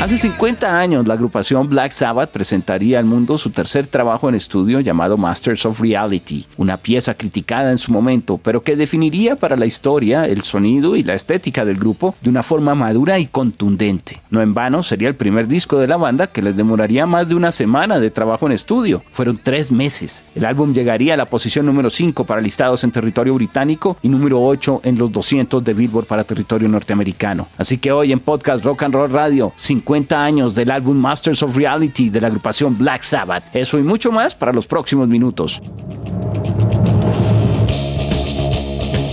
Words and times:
Hace 0.00 0.18
50 0.18 0.78
años, 0.78 1.06
la 1.06 1.14
agrupación 1.14 1.66
Black 1.70 1.92
Sabbath 1.92 2.28
presentaría 2.28 2.98
al 2.98 3.06
mundo 3.06 3.38
su 3.38 3.48
tercer 3.48 3.86
trabajo 3.86 4.28
en 4.28 4.34
estudio 4.34 4.80
llamado 4.80 5.16
Masters 5.16 5.64
of 5.64 5.80
Reality, 5.80 6.44
una 6.58 6.76
pieza 6.76 7.14
criticada 7.14 7.70
en 7.70 7.78
su 7.78 7.90
momento, 7.90 8.36
pero 8.36 8.62
que 8.62 8.76
definiría 8.76 9.36
para 9.36 9.56
la 9.56 9.64
historia 9.64 10.26
el 10.26 10.42
sonido 10.42 10.96
y 10.96 11.04
la 11.04 11.14
estética 11.14 11.64
del 11.64 11.78
grupo 11.78 12.14
de 12.20 12.28
una 12.28 12.42
forma 12.42 12.74
madura 12.74 13.18
y 13.18 13.26
contundente. 13.26 14.20
No 14.28 14.42
en 14.42 14.52
vano, 14.52 14.82
sería 14.82 15.08
el 15.08 15.14
primer 15.14 15.48
disco 15.48 15.78
de 15.78 15.86
la 15.86 15.96
banda 15.96 16.26
que 16.26 16.42
les 16.42 16.54
demoraría 16.54 17.06
más 17.06 17.26
de 17.26 17.36
una 17.36 17.50
semana 17.50 17.98
de 17.98 18.10
trabajo 18.10 18.44
en 18.44 18.52
estudio. 18.52 19.02
Fueron 19.10 19.40
tres 19.42 19.72
meses. 19.72 20.22
El 20.34 20.44
álbum 20.44 20.74
llegaría 20.74 21.14
a 21.14 21.16
la 21.16 21.30
posición 21.30 21.64
número 21.64 21.88
5 21.88 22.24
para 22.24 22.42
listados 22.42 22.84
en 22.84 22.92
territorio 22.92 23.32
británico 23.32 23.96
y 24.02 24.10
número 24.10 24.42
8 24.42 24.82
en 24.84 24.98
los 24.98 25.10
200 25.12 25.64
de 25.64 25.72
Billboard 25.72 26.06
para 26.06 26.24
territorio 26.24 26.68
norteamericano. 26.68 27.48
Así 27.56 27.78
que 27.78 27.90
hoy 27.90 28.12
en 28.12 28.20
Podcast 28.20 28.62
Rock 28.62 28.82
and 28.82 28.94
Roll 28.94 29.10
Radio, 29.10 29.52
50 29.56 29.93
años 30.24 30.54
del 30.54 30.70
álbum 30.70 30.96
Masters 30.96 31.42
of 31.42 31.56
Reality 31.56 32.10
de 32.10 32.20
la 32.20 32.26
agrupación 32.26 32.76
Black 32.76 33.02
Sabbath. 33.02 33.44
Eso 33.54 33.78
y 33.78 33.82
mucho 33.82 34.10
más 34.10 34.34
para 34.34 34.52
los 34.52 34.66
próximos 34.66 35.08
minutos. 35.08 35.62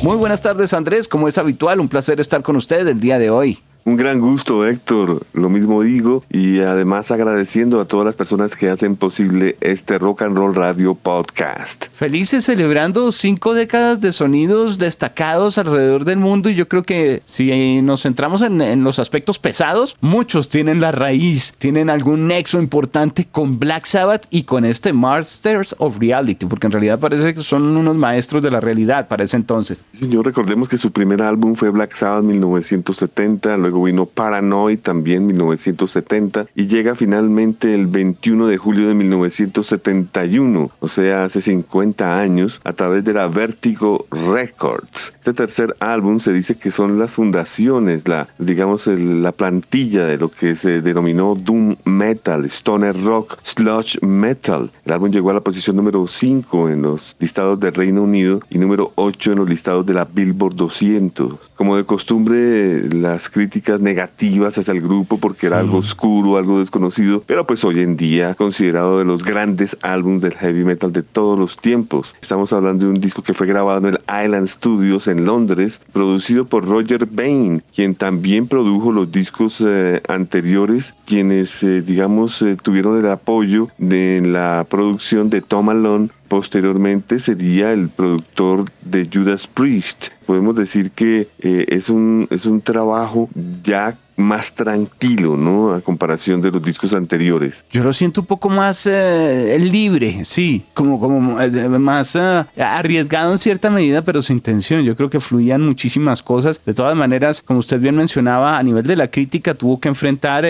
Muy 0.02 0.18
buenas 0.18 0.42
tardes 0.42 0.74
Andrés, 0.74 1.08
como 1.08 1.28
es 1.28 1.38
habitual, 1.38 1.80
un 1.80 1.88
placer 1.88 2.20
estar 2.20 2.42
con 2.42 2.56
usted 2.56 2.88
el 2.88 3.00
día 3.00 3.20
de 3.20 3.30
hoy. 3.30 3.60
Un 3.84 3.98
gran 3.98 4.20
gusto, 4.20 4.68
Héctor. 4.68 5.26
Lo 5.34 5.50
mismo 5.50 5.82
digo 5.82 6.24
y 6.30 6.60
además 6.60 7.10
agradeciendo 7.10 7.82
a 7.82 7.86
todas 7.86 8.06
las 8.06 8.16
personas 8.16 8.56
que 8.56 8.70
hacen 8.70 8.96
posible 8.96 9.58
este 9.60 9.98
Rock 9.98 10.22
and 10.22 10.38
Roll 10.38 10.54
Radio 10.54 10.94
Podcast. 10.94 11.88
Felices 11.92 12.46
celebrando 12.46 13.12
cinco 13.12 13.56
décadas 13.56 14.00
de 14.00 14.14
sonidos 14.14 14.78
destacados 14.78 15.58
alrededor 15.58 16.06
del 16.06 16.18
mundo 16.18 16.52
y 16.52 16.56
yo 16.56 16.68
creo 16.68 16.84
que 16.84 17.24
si 17.26 17.82
nos 17.82 18.04
centramos 18.04 18.44
en, 18.44 18.84
los 18.84 19.00
aspectos 19.00 19.40
pesados, 19.40 19.98
muchos 20.00 20.50
tienen 20.50 20.80
la 20.80 20.92
raíz, 20.92 21.56
tienen 21.58 21.90
algún 21.90 22.28
nexo 22.28 22.60
importante 22.60 23.28
con 23.32 23.58
Black 23.58 23.86
Sabbath 23.86 24.28
y 24.30 24.44
con 24.44 24.64
este 24.64 24.94
Masters 24.94 25.76
of 25.80 25.98
Reality, 25.98 26.46
porque 26.46 26.68
en 26.68 26.74
realidad 26.74 27.00
parece 27.00 27.34
que 27.34 27.42
son 27.42 27.64
unos 27.76 27.96
maestros 27.96 28.44
de 28.44 28.52
la 28.52 28.60
realidad 28.60 29.08
para 29.08 29.24
ese 29.24 29.38
entonces. 29.38 29.84
Señor, 29.94 30.26
recordemos 30.26 30.70
que 30.70 30.78
su 30.78 30.92
primer 30.92 31.24
álbum 31.24 31.56
fue 31.56 31.72
Black 31.72 31.94
Sabbath 31.96 32.24
1970, 32.24 33.58
luego 33.58 33.71
vino 33.80 34.06
Paranoid 34.06 34.80
también 34.80 35.28
1970 35.28 36.48
y 36.56 36.68
llega 36.68 36.96
finalmente 36.96 37.74
el 37.74 37.88
21 37.88 38.48
de 38.48 38.58
julio 38.58 38.88
de 38.88 38.94
1971, 38.96 40.72
o 40.80 40.88
sea, 40.88 41.26
hace 41.26 41.42
50 41.42 42.20
años, 42.20 42.62
a 42.64 42.74
través 42.74 43.04
de 43.04 43.14
la 43.14 43.28
Vertigo 43.28 44.06
Records. 44.12 45.14
Este 45.16 45.34
tercer 45.34 45.76
álbum 45.80 46.20
se 46.20 46.34
dice 46.34 46.56
que 46.56 46.72
son 46.72 47.00
las 47.00 47.14
fundaciones, 47.14 48.08
la, 48.08 48.28
digamos, 48.38 48.88
la 48.88 49.32
plantilla 49.32 50.06
de 50.06 50.18
lo 50.18 50.30
que 50.30 50.56
se 50.56 50.82
denominó 50.82 51.36
Doom 51.36 51.76
Metal, 51.86 52.46
Stoner 52.46 53.00
Rock, 53.04 53.38
Sludge 53.44 54.00
Metal. 54.02 54.72
El 54.86 54.94
álbum 54.94 55.12
llegó 55.12 55.30
a 55.30 55.34
la 55.34 55.42
posición 55.42 55.76
número 55.76 56.08
5 56.08 56.70
en 56.70 56.82
los 56.82 57.16
listados 57.20 57.60
del 57.60 57.74
Reino 57.74 58.04
Unido 58.04 58.42
y 58.50 58.58
número 58.58 58.92
8 58.96 59.34
en 59.34 59.38
los 59.40 59.50
listados 59.50 59.86
de 59.86 59.94
la 59.94 60.06
Billboard 60.06 60.56
200. 60.56 61.36
Como 61.56 61.78
de 61.78 61.84
costumbre, 61.84 62.90
las 62.90 63.30
críticas 63.30 63.61
negativas 63.80 64.58
hacia 64.58 64.74
el 64.74 64.82
grupo 64.82 65.18
porque 65.18 65.48
era 65.48 65.60
algo 65.60 65.78
oscuro, 65.78 66.38
algo 66.38 66.60
desconocido, 66.60 67.24
pero 67.26 67.46
pues 67.46 67.64
hoy 67.64 67.80
en 67.80 67.98
día 67.98 68.36
considerado 68.36 69.00
de 69.00 69.06
los 69.06 69.24
grandes 69.24 69.78
álbumes 69.82 70.22
del 70.22 70.34
heavy 70.34 70.64
metal 70.64 70.92
de 70.92 71.04
todos 71.04 71.38
los 71.38 71.58
tiempos. 71.58 72.16
Estamos 72.22 72.54
hablando 72.54 72.86
de 72.86 72.92
un 72.92 73.00
disco 73.00 73.22
que 73.22 73.34
fue 73.34 73.48
grabado 73.48 73.88
en 73.88 73.94
el 73.94 74.02
Island 74.26 74.48
Studios 74.48 75.08
en 75.08 75.26
Londres, 75.26 75.82
producido 75.94 76.46
por 76.46 76.66
Roger 76.66 77.06
Bain, 77.06 77.64
quien 77.74 77.96
también 77.96 78.48
produjo 78.48 78.92
los 78.92 79.12
discos 79.12 79.64
eh, 79.66 80.02
anteriores, 80.08 80.94
quienes 81.06 81.64
eh, 81.64 81.82
digamos 81.82 82.42
eh, 82.42 82.58
tuvieron 82.62 82.98
el 82.98 83.10
apoyo 83.10 83.70
de 83.78 84.22
la 84.26 84.66
producción 84.70 85.30
de 85.30 85.42
Tom 85.42 85.68
Malone 85.68 86.10
posteriormente 86.32 87.20
sería 87.20 87.74
el 87.74 87.90
productor 87.90 88.72
de 88.86 89.06
Judas 89.14 89.48
Priest. 89.48 90.12
Podemos 90.26 90.56
decir 90.56 90.92
que 90.92 91.28
eh, 91.40 91.66
es, 91.68 91.90
un, 91.90 92.26
es 92.32 92.46
un 92.46 92.62
trabajo 92.62 93.28
ya 93.66 93.98
más 94.22 94.54
tranquilo, 94.54 95.36
¿no? 95.38 95.74
A 95.74 95.82
comparación 95.82 96.42
de 96.42 96.52
los 96.52 96.62
discos 96.62 96.94
anteriores. 96.94 97.66
Yo 97.72 97.84
lo 97.84 97.94
siento 97.94 98.22
un 98.22 98.28
poco 98.28 98.50
más 98.50 98.86
eh, 98.86 99.58
libre, 99.60 100.24
sí, 100.24 100.64
como, 100.74 101.00
como 101.00 101.42
eh, 101.42 101.70
más 101.70 102.16
eh, 102.16 102.44
arriesgado 102.58 103.32
en 103.32 103.38
cierta 103.38 103.70
medida, 103.70 104.02
pero 104.02 104.22
sin 104.22 104.42
tensión. 104.42 104.84
Yo 104.84 104.96
creo 104.96 105.10
que 105.10 105.20
fluían 105.20 105.62
muchísimas 105.62 106.22
cosas. 106.22 106.62
De 106.66 106.74
todas 106.74 106.96
maneras, 106.96 107.42
como 107.42 107.60
usted 107.60 107.80
bien 107.80 107.96
mencionaba, 107.96 108.58
a 108.58 108.64
nivel 108.64 108.86
de 108.86 108.96
la 108.96 109.10
crítica 109.10 109.54
tuvo 109.54 109.80
que 109.80 109.90
enfrentar 109.90 110.46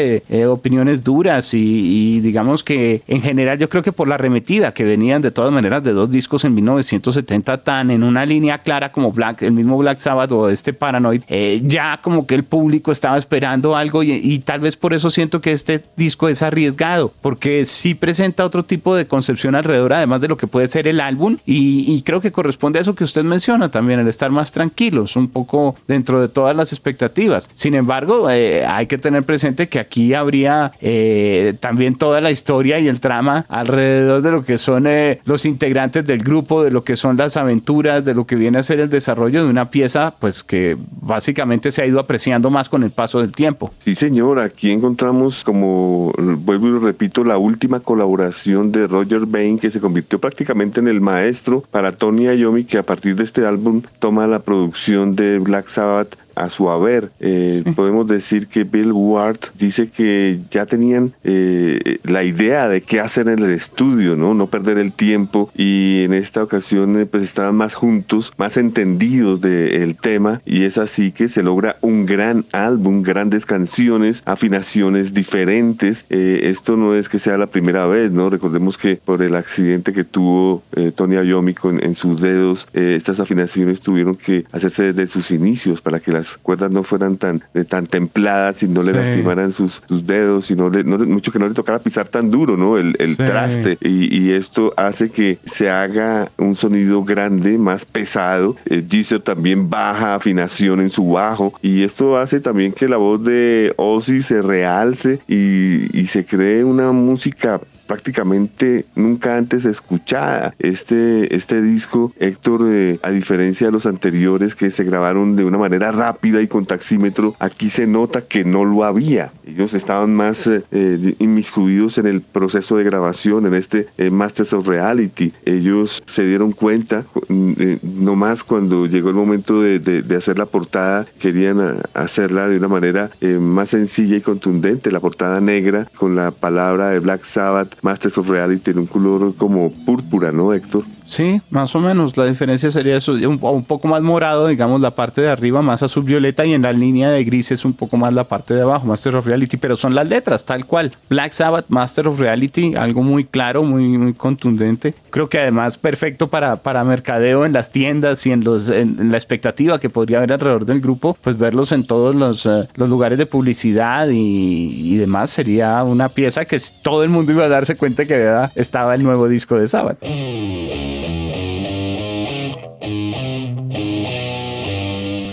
opiniones 0.50 1.04
duras 1.04 1.54
y, 1.54 2.20
digamos 2.22 2.64
que 2.64 3.02
en 3.08 3.22
general 3.22 3.58
yo 3.58 3.70
creo 3.70 3.84
que 3.84 3.92
por 3.92 4.08
la 4.08 4.18
remetida 4.18 4.74
que 4.74 4.84
venían 4.84 5.22
de 5.22 5.32
todas 5.32 5.52
maneras 5.52 5.84
de 5.84 5.94
dos 5.94 6.10
discos 6.10 6.46
en 6.46 6.54
1970 6.56 7.64
tan 7.64 7.92
en 7.92 8.04
una 8.04 8.26
línea 8.26 8.58
clara 8.58 8.92
como 8.92 9.12
Black, 9.12 9.42
el 9.44 9.52
mismo 9.52 9.78
Black 9.78 9.98
Sabbath 9.98 10.32
o 10.32 10.50
este 10.50 10.74
Paranoid, 10.74 11.24
ya 11.64 12.00
como 12.02 12.26
que 12.26 12.36
el 12.36 12.44
público 12.44 12.92
estaba 12.92 13.18
esperando 13.18 13.61
algo 13.76 14.04
y, 14.04 14.40
tal 14.40 14.60
vez 14.60 14.76
por 14.76 14.94
eso 14.94 15.10
siento 15.10 15.42
que 15.42 15.52
este 15.52 15.84
disco 15.96 16.30
es 16.30 16.42
arriesgado, 16.42 17.14
porque 17.22 17.66
sí 17.66 17.96
presenta 17.96 18.46
otro 18.46 18.66
tipo 18.66 18.96
de 18.96 19.08
concepción 19.08 19.56
alrededor, 19.56 19.94
además 19.94 20.22
de 20.22 20.28
lo 20.28 20.38
que 20.38 20.48
puede 20.48 20.68
ser 20.68 20.88
el 20.88 21.00
álbum, 21.00 21.38
y, 21.46 22.02
creo 22.02 22.22
que 22.22 22.32
corresponde 22.32 22.80
a 22.80 22.82
eso 22.82 22.96
que 22.96 23.04
usted 23.04 23.24
menciona 23.24 23.70
también, 23.70 24.00
el 24.00 24.08
estar 24.08 24.32
más 24.32 24.52
tranquilos, 24.52 25.16
un 25.16 25.28
poco 25.28 25.76
dentro 25.88 26.20
de 26.20 26.28
todas 26.28 26.56
las 26.56 26.74
expectativas. 26.74 27.50
Sin 27.54 27.76
embargo, 27.76 28.30
eh, 28.30 28.66
hay 28.66 28.88
que 28.88 28.98
tener 28.98 29.24
presente 29.24 29.70
que 29.70 29.80
aquí 29.80 30.14
habría 30.14 30.72
eh, 30.82 31.56
también 31.60 31.96
toda 31.96 32.22
la 32.22 32.32
historia 32.32 32.80
y 32.80 32.88
el 32.88 33.00
trama 33.00 33.46
alrededor 33.50 34.22
de 34.22 34.32
lo 34.32 34.44
que 34.44 34.58
son 34.58 34.88
eh, 34.88 35.20
los 35.26 35.46
integrantes 35.46 36.06
del 36.06 36.24
grupo, 36.24 36.64
de 36.64 36.72
lo 36.72 36.84
que 36.84 36.96
son 36.96 37.18
las 37.18 37.38
aventuras, 37.38 38.04
de 38.04 38.14
lo 38.14 38.26
que 38.26 38.36
viene 38.36 38.58
a 38.58 38.64
ser 38.64 38.80
el 38.80 38.90
desarrollo 38.90 39.44
de 39.44 39.50
una 39.50 39.70
pieza, 39.70 40.14
pues 40.20 40.44
que 40.44 40.78
básicamente 41.02 41.72
se 41.72 41.82
ha 41.82 41.86
ido 41.86 42.00
apreciando 42.00 42.50
más 42.50 42.70
con 42.70 42.84
el 42.84 42.92
paso 42.92 43.20
del 43.20 43.32
tiempo. 43.32 43.51
Sí, 43.80 43.96
señor, 43.96 44.40
aquí 44.40 44.72
encontramos, 44.72 45.44
como 45.44 46.12
vuelvo 46.18 46.68
y 46.68 46.80
repito, 46.80 47.24
la 47.24 47.38
última 47.38 47.80
colaboración 47.80 48.72
de 48.72 48.88
Roger 48.88 49.26
Bain, 49.26 49.60
que 49.60 49.72
se 49.72 49.80
convirtió 49.80 50.20
prácticamente 50.20 50.80
en 50.80 50.88
el 50.88 51.02
maestro 51.02 51.64
para 51.72 51.92
Tony 51.92 52.28
Iommi, 52.28 52.66
que 52.66 52.78
a 52.78 52.84
partir 52.84 53.16
de 53.16 53.24
este 53.24 53.46
álbum 53.46 53.82
toma 54.00 54.28
la 54.28 54.40
producción 54.40 55.16
de 55.16 55.40
Black 55.40 55.68
Sabbath 55.68 56.16
a 56.36 56.50
su 56.50 56.70
haber. 56.70 57.12
Eh, 57.20 57.64
podemos 57.76 58.08
decir 58.08 58.48
que 58.48 58.64
Bill 58.64 58.92
Ward 58.92 59.40
dice 59.58 59.90
que 59.90 60.40
ya 60.50 60.66
tenían 60.66 61.14
eh, 61.24 62.00
la 62.04 62.24
idea 62.24 62.68
de 62.68 62.82
qué 62.82 63.00
hacer 63.00 63.28
en 63.28 63.40
el 63.40 63.52
estudio, 63.52 64.16
¿no? 64.16 64.34
No 64.34 64.48
perder 64.48 64.78
el 64.78 64.92
tiempo 64.92 65.52
y 65.56 66.04
en 66.04 66.14
esta 66.14 66.44
ocasión 66.44 67.00
eh, 67.00 67.06
pues 67.06 67.24
estaban 67.24 67.56
más 67.56 67.76
juntos, 67.76 68.34
más 68.38 68.58
entendidos 68.58 69.42
del 69.42 69.96
tema 69.96 70.42
y 70.46 70.64
es 70.64 70.78
así 70.78 71.12
que 71.12 71.30
se 71.30 71.44
logra 71.44 71.78
un 71.82 72.06
gran 72.06 72.46
álbum, 72.52 73.02
grandes 73.02 73.46
canciones, 73.46 74.24
afinaciones 74.26 75.14
diferentes. 75.14 76.06
esto 76.10 76.78
no 76.78 76.96
es 76.96 77.10
que 77.10 77.20
sea 77.20 77.38
la 77.38 77.48
primera 77.48 77.86
vez, 77.88 78.12
¿no? 78.12 78.30
Recordemos 78.30 78.78
que 78.78 78.98
por 78.98 79.22
el 79.22 79.36
accidente 79.36 79.94
que 79.94 80.04
tuvo 80.04 80.64
Tony 80.96 81.16
Iommi 81.16 81.56
en 81.82 81.96
sus 81.96 82.22
dedos, 82.22 82.68
estas 82.74 83.20
afinaciones 83.20 83.82
tuvieron 83.82 84.16
que 84.16 84.46
hacerse 84.52 84.94
desde 84.94 85.08
sus 85.08 85.32
inicios 85.32 85.82
para 85.82 86.00
que 86.00 86.12
las 86.22 86.38
cuerdas 86.38 86.72
no 86.72 86.84
fueran 86.84 87.18
tan, 87.18 87.44
tan 87.68 87.88
templadas 87.88 88.62
y 88.62 88.68
no 88.68 88.84
le 88.84 88.94
lastimaran 88.94 89.52
sus, 89.52 89.82
dedos 90.06 90.52
y 90.52 90.56
no, 90.56 90.70
le, 90.70 90.84
mucho 90.84 91.32
que 91.32 91.40
no 91.40 91.48
le 91.48 91.54
tocara 91.54 91.80
pisar 91.80 92.08
tan 92.08 92.30
duro, 92.30 92.58
¿no? 92.58 92.78
El, 92.78 93.18
traste. 93.18 93.78
Y, 93.82 94.32
esto 94.32 94.74
hace 94.78 95.10
que 95.10 95.40
se 95.46 95.70
haga 95.70 96.32
un 96.38 96.56
sonido 96.56 97.04
grande, 97.04 97.58
más 97.58 97.86
pesado. 97.86 98.56
Eh, 98.66 98.82
también 99.24 99.70
baja 99.70 100.16
afinación 100.16 100.80
en 100.80 100.90
su 100.90 101.12
bajo 101.12 101.54
y 101.62 101.84
esto 101.84 102.18
hace 102.18 102.40
también 102.40 102.72
que 102.72 102.88
la 102.88 102.98
voz 102.98 103.24
de 103.24 103.74
Ozzy 103.78 104.22
se 104.22 104.42
realce 104.42 105.20
y, 105.28 106.00
y 106.00 106.08
se 106.08 106.24
cree 106.26 106.64
una 106.64 106.92
música 106.92 107.60
prácticamente 107.92 108.86
nunca 108.96 109.36
antes 109.36 109.66
escuchada. 109.66 110.56
Este, 110.60 111.36
este 111.36 111.62
disco, 111.62 112.14
Héctor, 112.20 112.62
eh, 112.72 113.00
a 113.04 113.10
diferencia 113.10 113.68
de 113.68 113.74
los 113.74 113.86
anteriores 113.86 114.56
que 114.56 114.72
se 114.72 114.86
grabaron 114.86 115.36
de 115.36 115.44
una 115.44 115.58
manera 115.58 115.92
rápida 115.92 116.42
y 116.42 116.48
con 116.48 116.66
taxímetro, 116.66 117.36
aquí 117.40 117.70
se 117.70 117.88
nota 117.88 118.22
que 118.22 118.46
no 118.46 118.64
lo 118.64 118.86
había. 118.86 119.34
Ellos 119.46 119.74
estaban 119.74 120.16
más 120.16 120.48
eh, 120.48 120.64
eh, 120.72 121.16
inmiscuidos 121.20 121.98
en 121.98 122.06
el 122.08 122.22
proceso 122.22 122.78
de 122.78 122.86
grabación, 122.86 123.46
en 123.46 123.56
este 123.56 123.88
Masters 124.10 124.54
of 124.54 124.68
Reality. 124.68 125.34
Ellos 125.44 126.02
se 126.06 126.26
dieron 126.26 126.54
cuenta, 126.54 127.04
no 127.28 128.16
más 128.16 128.46
cuando 128.46 128.86
llegó 128.86 129.10
el 129.10 129.16
momento 129.16 129.62
de, 129.62 130.16
hacer 130.16 130.40
la 130.40 130.46
portada, 130.46 131.08
querían 131.20 131.82
hacerla 131.94 132.48
de 132.48 132.56
una 132.56 132.70
manera 132.70 133.12
más 133.40 133.72
sencilla 133.72 134.16
y 134.16 134.22
contundente, 134.22 134.92
la 134.92 135.02
portada 135.02 135.42
negra 135.42 135.90
con 135.96 136.16
la 136.16 136.32
palabra 136.32 136.92
de 136.92 137.00
Black 137.00 137.26
Sabbath, 137.26 137.81
Masters 137.82 138.18
of 138.18 138.30
Reality 138.30 138.72
en 138.72 138.80
un 138.80 138.86
color 138.86 139.36
como 139.36 139.72
púrpura, 139.72 140.32
¿no, 140.32 140.54
Héctor? 140.54 140.84
Sí, 141.12 141.42
más 141.50 141.76
o 141.76 141.82
menos. 141.82 142.16
La 142.16 142.24
diferencia 142.24 142.72
sería 142.72 142.96
eso, 142.96 143.12
un, 143.12 143.66
poco 143.66 143.86
más 143.90 144.02
morado, 144.02 144.48
digamos, 144.48 144.80
la 144.80 144.92
parte 144.92 145.20
de 145.20 145.28
arriba 145.28 145.62
más 145.62 145.84
azul 145.84 146.06
violeta 146.06 146.46
y 146.46 146.54
en 146.54 146.62
la 146.62 146.72
línea 146.72 147.10
de 147.10 147.22
gris 147.26 147.52
es 147.52 147.66
un 147.66 147.74
poco 147.74 147.98
más 147.98 148.14
la 148.14 148.24
parte 148.24 148.54
de 148.54 148.62
abajo, 148.62 148.88
Master 148.88 149.18
of 149.18 149.28
Reality, 149.28 149.58
pero 149.58 149.76
son 149.76 149.94
las 149.94 150.08
letras, 150.08 150.46
tal 150.46 150.66
cual. 150.66 150.94
Black 151.10 151.34
Sabbath, 151.34 151.66
Master 151.68 152.08
of 152.08 152.18
Reality, 152.18 152.76
algo 152.78 153.04
muy 153.04 153.26
claro, 153.26 153.62
muy, 153.64 153.84
muy 153.98 154.14
contundente. 154.14 154.96
Creo 155.10 155.28
que 155.28 155.40
además 155.40 155.78
perfecto 155.78 156.30
para, 156.30 156.56
para 156.56 156.82
mercadeo 156.86 157.46
en 157.46 157.52
las 157.52 157.72
tiendas 157.72 158.26
y 158.26 158.32
en, 158.32 158.46
los, 158.46 158.70
en, 158.70 159.12
la 159.12 159.18
expectativa 159.18 159.82
que 159.82 159.90
podría 159.90 160.20
haber 160.20 160.32
alrededor 160.32 160.66
del 160.66 160.80
grupo, 160.80 161.18
pues 161.20 161.38
verlos 161.38 161.74
en 161.74 161.86
todos 161.86 162.16
los, 162.16 162.46
eh, 162.46 162.70
los 162.76 162.88
lugares 162.88 163.18
de 163.18 163.26
publicidad 163.26 164.08
y, 164.08 164.94
y, 164.94 164.96
demás 164.96 165.30
sería 165.30 165.84
una 165.84 166.08
pieza 166.08 166.46
que 166.46 166.58
todo 166.82 167.04
el 167.04 167.10
mundo 167.10 167.34
iba 167.34 167.44
a 167.44 167.50
darse 167.50 167.76
cuenta 167.76 168.06
que 168.06 168.34
estaba 168.56 168.96
el 168.96 169.04
nuevo 169.04 169.28
disco 169.28 169.58
de 169.58 169.68
Sabbath. 169.68 169.98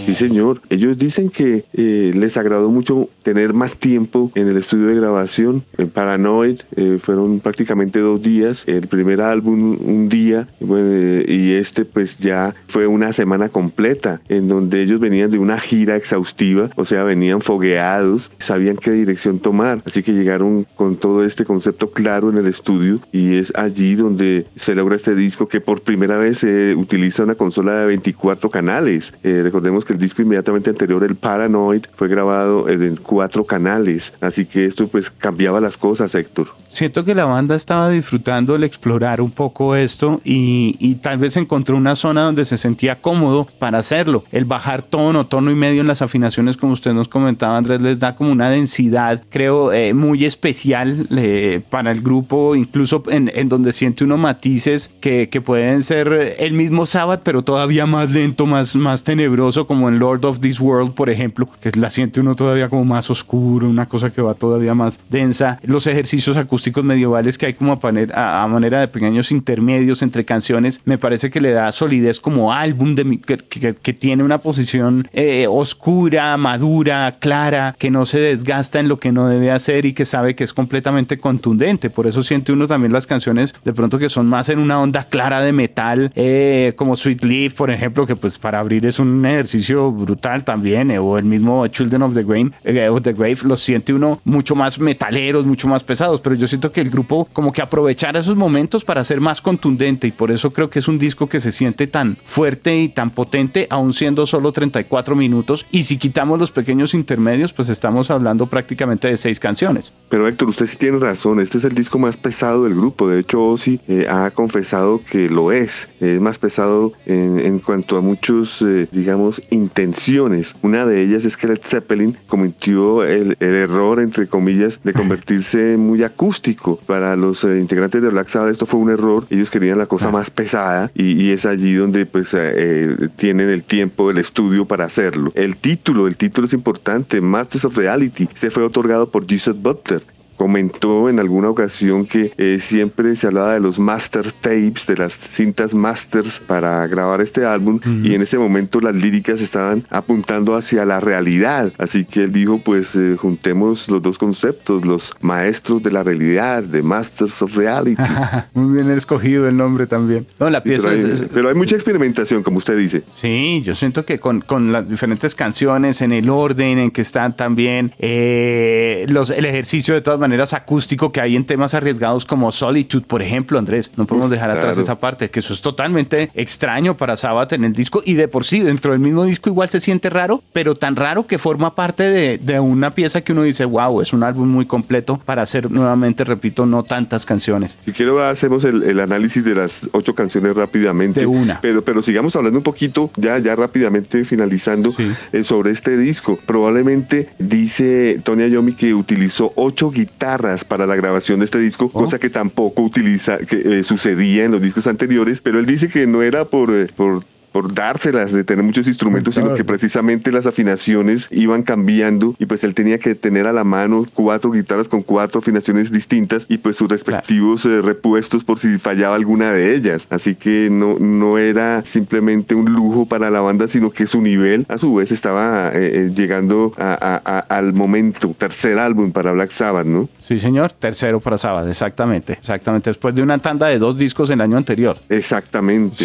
Sí, 0.08 0.14
señor. 0.14 0.62
Ellos 0.70 0.96
dicen 0.96 1.28
que 1.28 1.66
eh, 1.74 2.12
les 2.14 2.38
agradó 2.38 2.70
mucho 2.70 3.10
tener 3.22 3.52
más 3.52 3.76
tiempo 3.76 4.32
en 4.34 4.48
el 4.48 4.56
estudio 4.56 4.86
de 4.86 4.94
grabación. 4.94 5.64
En 5.76 5.90
Paranoid 5.90 6.60
eh, 6.76 6.96
fueron 6.98 7.40
prácticamente 7.40 7.98
dos 8.00 8.22
días. 8.22 8.64
El 8.66 8.86
primer 8.86 9.20
álbum 9.20 9.76
un 9.78 10.08
día 10.08 10.48
y 10.60 11.52
este 11.52 11.84
pues 11.84 12.16
ya 12.16 12.54
fue 12.68 12.86
una 12.86 13.12
semana 13.12 13.50
completa 13.50 14.22
en 14.30 14.48
donde 14.48 14.80
ellos 14.80 14.98
venían 14.98 15.30
de 15.30 15.38
una 15.38 15.60
gira 15.60 15.94
exhaustiva, 15.96 16.70
o 16.76 16.86
sea, 16.86 17.04
venían 17.04 17.42
fogueados, 17.42 18.30
sabían 18.38 18.76
qué 18.76 18.92
dirección 18.92 19.40
tomar. 19.40 19.82
Así 19.84 20.02
que 20.02 20.12
llegaron 20.12 20.66
con 20.74 20.96
todo 20.96 21.22
este 21.22 21.44
concepto 21.44 21.90
claro 21.90 22.30
en 22.30 22.38
el 22.38 22.46
estudio 22.46 22.98
y 23.12 23.36
es 23.36 23.52
allí 23.56 23.94
donde 23.94 24.46
se 24.56 24.74
logra 24.74 24.96
este 24.96 25.14
disco 25.14 25.48
que 25.48 25.60
por 25.60 25.82
primera 25.82 26.16
vez 26.16 26.38
se 26.38 26.74
utiliza 26.74 27.24
una 27.24 27.34
consola 27.34 27.80
de 27.80 27.86
24 27.88 28.48
canales. 28.48 29.12
Eh, 29.22 29.42
recordemos 29.42 29.84
que 29.84 29.97
disco 29.98 30.22
inmediatamente 30.22 30.70
anterior, 30.70 31.04
el 31.04 31.16
Paranoid, 31.16 31.82
fue 31.94 32.08
grabado 32.08 32.68
en 32.68 32.96
cuatro 32.96 33.44
canales, 33.44 34.12
así 34.20 34.46
que 34.46 34.64
esto 34.64 34.88
pues 34.88 35.10
cambiaba 35.10 35.60
las 35.60 35.76
cosas, 35.76 36.14
Héctor. 36.14 36.48
Siento 36.68 37.04
que 37.04 37.14
la 37.14 37.24
banda 37.24 37.54
estaba 37.54 37.88
disfrutando 37.88 38.54
el 38.54 38.64
explorar 38.64 39.20
un 39.20 39.30
poco 39.30 39.74
esto 39.74 40.20
y, 40.24 40.76
y 40.78 40.96
tal 40.96 41.18
vez 41.18 41.36
encontró 41.36 41.76
una 41.76 41.96
zona 41.96 42.24
donde 42.24 42.44
se 42.44 42.56
sentía 42.56 43.00
cómodo 43.00 43.48
para 43.58 43.78
hacerlo. 43.78 44.24
El 44.32 44.44
bajar 44.44 44.82
tono, 44.82 45.26
tono 45.26 45.50
y 45.50 45.54
medio 45.54 45.80
en 45.80 45.86
las 45.86 46.02
afinaciones, 46.02 46.56
como 46.56 46.74
usted 46.74 46.92
nos 46.92 47.08
comentaba, 47.08 47.56
Andrés, 47.56 47.80
les 47.80 47.98
da 47.98 48.14
como 48.14 48.30
una 48.30 48.50
densidad, 48.50 49.22
creo, 49.30 49.72
eh, 49.72 49.94
muy 49.94 50.24
especial 50.24 51.06
eh, 51.10 51.62
para 51.70 51.90
el 51.90 52.02
grupo, 52.02 52.54
incluso 52.54 53.02
en, 53.08 53.30
en, 53.34 53.48
donde 53.48 53.72
siente 53.72 54.04
unos 54.04 54.18
matices 54.18 54.92
que, 55.00 55.28
que 55.28 55.40
pueden 55.40 55.82
ser 55.82 56.36
el 56.38 56.52
mismo 56.52 56.86
Sabbath, 56.86 57.22
pero 57.22 57.42
todavía 57.42 57.86
más 57.86 58.10
lento, 58.10 58.46
más, 58.46 58.76
más 58.76 59.04
tenebroso, 59.04 59.66
como 59.66 59.87
en 59.88 59.98
Lord 59.98 60.24
of 60.24 60.40
This 60.40 60.60
World, 60.60 60.94
por 60.94 61.10
ejemplo, 61.10 61.48
que 61.60 61.70
la 61.72 61.90
siente 61.90 62.20
uno 62.20 62.34
todavía 62.34 62.68
como 62.68 62.84
más 62.84 63.10
oscuro, 63.10 63.68
una 63.68 63.88
cosa 63.88 64.10
que 64.10 64.22
va 64.22 64.34
todavía 64.34 64.74
más 64.74 65.00
densa. 65.08 65.58
Los 65.62 65.86
ejercicios 65.86 66.36
acústicos 66.36 66.84
medievales 66.84 67.38
que 67.38 67.46
hay 67.46 67.54
como 67.54 67.78
a, 68.12 68.48
manera 68.48 68.80
de 68.80 68.88
pequeños 68.88 69.30
intermedios 69.30 70.02
entre 70.02 70.24
canciones, 70.24 70.80
me 70.84 70.98
parece 70.98 71.30
que 71.30 71.40
le 71.40 71.52
da 71.52 71.72
solidez 71.72 72.20
como 72.20 72.52
álbum 72.52 72.94
de, 72.94 73.18
que, 73.18 73.92
tiene 73.92 74.22
una 74.22 74.38
posición 74.38 75.08
eh, 75.12 75.46
oscura, 75.48 76.36
madura, 76.36 77.16
clara, 77.18 77.74
que 77.78 77.90
no 77.90 78.04
se 78.04 78.20
desgasta 78.20 78.80
en 78.80 78.88
lo 78.88 78.98
que 78.98 79.12
no 79.12 79.28
debe 79.28 79.50
hacer 79.50 79.86
y 79.86 79.92
que 79.92 80.04
sabe 80.04 80.34
que 80.34 80.44
es 80.44 80.52
completamente 80.52 81.18
contundente. 81.18 81.90
Por 81.90 82.06
eso 82.06 82.22
siente 82.22 82.52
uno 82.52 82.66
también 82.66 82.92
las 82.92 83.06
canciones 83.06 83.54
de 83.64 83.72
pronto 83.72 83.98
que 83.98 84.08
son 84.08 84.26
más 84.26 84.48
en 84.48 84.58
una 84.58 84.80
onda 84.80 85.04
clara 85.04 85.40
de 85.40 85.52
metal, 85.52 86.12
eh, 86.14 86.72
como 86.76 86.96
Sweet 86.96 87.24
Leaf, 87.24 87.54
por 87.54 87.70
ejemplo, 87.70 88.06
que 88.06 88.16
pues 88.16 88.38
para 88.38 88.60
abrir 88.60 88.86
es 88.86 88.98
un 88.98 89.24
ejercicio 89.24 89.77
brutal 89.86 90.44
también, 90.44 90.90
eh, 90.90 90.98
o 90.98 91.18
el 91.18 91.24
mismo 91.24 91.66
Children 91.68 92.02
of 92.02 92.14
the 92.14 92.22
Grave, 92.22 92.50
eh, 92.64 92.88
of 92.88 93.02
the 93.02 93.12
Grave 93.12 93.38
los 93.44 93.60
siente 93.60 93.92
uno 93.92 94.20
mucho 94.24 94.54
más 94.54 94.78
metaleros, 94.78 95.46
mucho 95.46 95.68
más 95.68 95.84
pesados, 95.84 96.20
pero 96.20 96.34
yo 96.34 96.46
siento 96.46 96.72
que 96.72 96.80
el 96.80 96.90
grupo 96.90 97.28
como 97.32 97.52
que 97.52 97.62
aprovechara 97.62 98.20
esos 98.20 98.36
momentos 98.36 98.84
para 98.84 99.04
ser 99.04 99.20
más 99.20 99.40
contundente 99.40 100.06
y 100.06 100.10
por 100.10 100.30
eso 100.30 100.52
creo 100.52 100.70
que 100.70 100.78
es 100.78 100.88
un 100.88 100.98
disco 100.98 101.28
que 101.28 101.40
se 101.40 101.52
siente 101.52 101.86
tan 101.86 102.16
fuerte 102.24 102.76
y 102.76 102.88
tan 102.88 103.10
potente, 103.10 103.66
aún 103.70 103.92
siendo 103.92 104.26
solo 104.26 104.52
34 104.52 105.14
minutos, 105.14 105.66
y 105.70 105.84
si 105.84 105.96
quitamos 105.98 106.38
los 106.38 106.52
pequeños 106.52 106.94
intermedios, 106.94 107.52
pues 107.52 107.68
estamos 107.68 108.10
hablando 108.10 108.46
prácticamente 108.46 109.08
de 109.08 109.16
seis 109.16 109.40
canciones. 109.40 109.92
Pero 110.08 110.26
Héctor, 110.26 110.48
usted 110.48 110.66
sí 110.66 110.76
tiene 110.76 110.98
razón, 110.98 111.40
este 111.40 111.58
es 111.58 111.64
el 111.64 111.74
disco 111.74 111.98
más 111.98 112.16
pesado 112.16 112.64
del 112.64 112.74
grupo, 112.74 113.08
de 113.08 113.20
hecho 113.20 113.42
Ozzy 113.42 113.80
eh, 113.88 114.06
ha 114.08 114.30
confesado 114.30 115.00
que 115.10 115.28
lo 115.28 115.52
es, 115.52 115.88
es 116.00 116.20
más 116.20 116.38
pesado 116.38 116.92
en, 117.06 117.38
en 117.38 117.58
cuanto 117.58 117.96
a 117.96 118.00
muchos, 118.00 118.64
digamos, 118.92 119.42
intenciones. 119.68 120.54
Una 120.62 120.86
de 120.86 121.02
ellas 121.02 121.24
es 121.24 121.36
que 121.36 121.46
Led 121.46 121.60
Zeppelin 121.62 122.16
cometió 122.26 123.04
el, 123.04 123.36
error, 123.40 124.00
entre 124.00 124.26
comillas, 124.26 124.80
de 124.82 124.92
convertirse 124.92 125.76
muy 125.76 126.02
acústico. 126.02 126.78
Para 126.86 127.16
los 127.16 127.44
eh, 127.44 127.58
integrantes 127.58 128.00
de 128.00 128.08
Black 128.08 128.28
Sabbath 128.28 128.52
esto 128.52 128.66
fue 128.66 128.80
un 128.80 128.90
error. 128.90 129.24
Ellos 129.30 129.50
querían 129.50 129.78
la 129.78 129.86
cosa 129.86 130.10
más 130.10 130.30
pesada 130.30 130.90
y, 130.94 131.28
es 131.28 131.44
allí 131.44 131.74
donde 131.74 132.06
pues 132.06 132.32
eh, 132.32 132.38
eh, 132.38 133.08
tienen 133.16 133.50
el 133.50 133.64
tiempo, 133.64 134.10
el 134.10 134.18
estudio 134.18 134.64
para 134.64 134.86
hacerlo. 134.86 135.30
El 135.34 135.56
título, 135.56 136.06
el 136.06 136.16
título 136.16 136.46
es 136.46 136.54
importante, 136.54 137.20
Masters 137.20 137.66
of 137.66 137.76
Reality. 137.76 138.28
Este 138.32 138.50
fue 138.50 138.62
otorgado 138.62 139.10
por 139.10 139.28
Jesus 139.28 139.60
Butler 139.60 140.02
comentó 140.38 141.10
en 141.10 141.18
alguna 141.18 141.50
ocasión 141.50 142.06
que 142.06 142.32
eh, 142.38 142.58
siempre 142.60 143.14
se 143.16 143.26
hablaba 143.26 143.54
de 143.54 143.60
los 143.60 143.78
master 143.78 144.32
tapes, 144.32 144.86
de 144.86 144.96
las 144.96 145.12
cintas 145.12 145.74
masters 145.74 146.40
para 146.40 146.86
grabar 146.86 147.20
este 147.20 147.44
álbum 147.44 147.80
y 148.04 148.14
en 148.14 148.22
ese 148.22 148.38
momento 148.38 148.80
las 148.80 148.94
líricas 148.94 149.40
estaban 149.40 149.84
apuntando 149.90 150.54
hacia 150.54 150.86
la 150.86 151.00
realidad. 151.00 151.72
Así 151.78 152.04
que 152.04 152.22
él 152.24 152.32
dijo, 152.32 152.58
pues 152.64 152.94
eh, 152.94 153.16
juntemos 153.18 153.88
los 153.88 154.00
dos 154.00 154.16
conceptos, 154.16 154.86
los 154.86 155.12
maestros 155.20 155.82
de 155.82 155.90
la 155.90 156.04
realidad, 156.04 156.62
de 156.62 156.82
Masters 156.82 157.42
of 157.42 157.56
Reality. 157.56 158.00
Muy 158.54 158.76
bien 158.76 158.90
escogido 158.90 159.48
el 159.48 159.56
nombre 159.56 159.86
también. 159.88 160.26
No, 160.38 160.48
la 160.48 160.62
pieza 160.62 160.90
pero, 161.32 161.48
hay, 161.48 161.54
mucha 161.56 161.74
experimentación, 161.74 162.44
como 162.44 162.58
usted 162.58 162.78
dice. 162.78 163.02
Sí, 163.10 163.60
yo 163.64 163.74
siento 163.74 164.04
que 164.04 164.20
con, 164.20 164.40
con 164.40 164.70
las 164.70 164.88
diferentes 164.88 165.34
canciones, 165.34 166.00
en 166.00 166.12
el 166.12 166.30
orden 166.30 166.78
en 166.78 166.90
que 166.92 167.00
están 167.00 167.34
también, 167.34 167.92
eh, 167.98 169.04
los, 169.08 169.30
el 169.30 169.44
ejercicio 169.44 169.94
de 169.94 170.00
todas 170.00 170.20
maneras 170.20 170.27
maneras 170.28 170.52
acústico 170.52 171.10
que 171.10 171.20
hay 171.22 171.36
en 171.36 171.46
temas 171.46 171.72
arriesgados 171.72 172.26
como 172.26 172.52
Solitude, 172.52 173.04
por 173.06 173.22
ejemplo, 173.22 173.58
Andrés. 173.58 173.90
No 173.96 174.06
podemos 174.06 174.30
dejar 174.30 174.50
atrás 174.50 174.76
esa 174.76 174.98
parte, 174.98 175.30
que 175.30 175.40
eso 175.40 175.54
es 175.54 175.62
totalmente 175.62 176.30
extraño 176.34 176.96
para 176.96 177.16
Sabbath 177.16 177.54
en 177.54 177.64
el 177.64 177.72
disco 177.72 178.02
y 178.04 178.14
de 178.14 178.28
por 178.28 178.44
sí 178.44 178.60
dentro 178.60 178.92
del 178.92 179.00
mismo 179.00 179.24
disco 179.24 179.48
igual 179.48 179.70
se 179.70 179.80
siente 179.80 180.10
raro, 180.10 180.42
pero 180.52 180.74
tan 180.74 180.96
raro 180.96 181.26
que 181.26 181.38
forma 181.38 181.74
parte 181.74 182.02
de, 182.02 182.36
de 182.36 182.60
una 182.60 182.90
pieza 182.90 183.22
que 183.22 183.32
uno 183.32 183.42
dice, 183.42 183.64
wow, 183.64 184.02
es 184.02 184.12
un 184.12 184.22
álbum 184.22 184.48
muy 184.48 184.66
completo 184.66 185.18
para 185.24 185.42
hacer 185.42 185.70
nuevamente, 185.70 186.24
repito, 186.24 186.66
no 186.66 186.82
tantas 186.82 187.24
canciones. 187.24 187.78
Si 187.84 187.92
quiero 187.92 188.22
hacemos 188.22 188.64
el, 188.64 188.82
el 188.82 189.00
análisis 189.00 189.42
de 189.42 189.54
las 189.54 189.88
ocho 189.92 190.14
canciones 190.14 190.54
rápidamente. 190.54 191.20
De 191.20 191.26
una. 191.26 191.60
Pero, 191.62 191.82
pero 191.82 192.02
sigamos 192.02 192.36
hablando 192.36 192.58
un 192.58 192.64
poquito, 192.64 193.10
ya, 193.16 193.38
ya 193.38 193.56
rápidamente 193.56 194.24
finalizando 194.24 194.92
eh, 195.32 195.42
sobre 195.42 195.70
este 195.70 195.96
disco. 195.96 196.38
Probablemente 196.44 197.30
dice 197.38 198.20
Tony 198.22 198.42
Ayomi 198.42 198.74
que 198.74 198.92
utilizó 198.92 199.52
ocho 199.56 199.90
guitarras 199.90 200.17
guitarras 200.18 200.64
para 200.64 200.84
la 200.84 200.96
grabación 200.96 201.38
de 201.38 201.44
este 201.44 201.60
disco, 201.60 201.84
oh. 201.86 201.90
cosa 201.90 202.18
que 202.18 202.28
tampoco 202.28 202.82
utiliza, 202.82 203.38
que 203.38 203.78
eh, 203.78 203.84
sucedía 203.84 204.44
en 204.44 204.50
los 204.50 204.60
discos 204.60 204.88
anteriores, 204.88 205.40
pero 205.40 205.60
él 205.60 205.66
dice 205.66 205.88
que 205.88 206.08
no 206.08 206.22
era 206.22 206.44
por, 206.44 206.70
eh, 206.72 206.88
por 206.96 207.22
por 207.58 207.74
dárselas, 207.74 208.30
de 208.30 208.44
tener 208.44 208.64
muchos 208.64 208.86
instrumentos, 208.86 209.34
sino 209.34 209.52
que 209.54 209.64
precisamente 209.64 210.30
las 210.30 210.46
afinaciones 210.46 211.26
iban 211.32 211.64
cambiando 211.64 212.36
y 212.38 212.46
pues 212.46 212.62
él 212.62 212.72
tenía 212.72 213.00
que 213.00 213.16
tener 213.16 213.48
a 213.48 213.52
la 213.52 213.64
mano 213.64 214.06
cuatro 214.14 214.52
guitarras 214.52 214.86
con 214.86 215.02
cuatro 215.02 215.40
afinaciones 215.40 215.90
distintas 215.90 216.46
y 216.48 216.58
pues 216.58 216.76
sus 216.76 216.88
respectivos 216.88 217.66
eh, 217.66 217.82
repuestos 217.82 218.44
por 218.44 218.60
si 218.60 218.78
fallaba 218.78 219.16
alguna 219.16 219.50
de 219.50 219.74
ellas. 219.74 220.06
Así 220.08 220.36
que 220.36 220.68
no, 220.70 221.00
no 221.00 221.36
era 221.36 221.84
simplemente 221.84 222.54
un 222.54 222.72
lujo 222.72 223.06
para 223.06 223.28
la 223.28 223.40
banda, 223.40 223.66
sino 223.66 223.90
que 223.90 224.06
su 224.06 224.22
nivel 224.22 224.64
a 224.68 224.78
su 224.78 224.94
vez 224.94 225.10
estaba 225.10 225.72
eh, 225.74 226.12
llegando 226.14 226.72
al 226.78 227.72
momento, 227.72 228.36
tercer 228.38 228.78
álbum 228.78 229.10
para 229.10 229.32
Black 229.32 229.50
Sabbath, 229.50 229.86
¿no? 229.86 230.08
Sí, 230.20 230.38
señor, 230.38 230.70
tercero 230.70 231.18
para 231.18 231.36
Sabbath, 231.38 231.68
exactamente, 231.68 232.34
exactamente, 232.34 232.90
después 232.90 233.16
de 233.16 233.22
una 233.22 233.38
tanda 233.38 233.66
de 233.66 233.80
dos 233.80 233.96
discos 233.96 234.30
el 234.30 234.40
año 234.40 234.56
anterior. 234.56 234.96
Exactamente. 235.08 236.04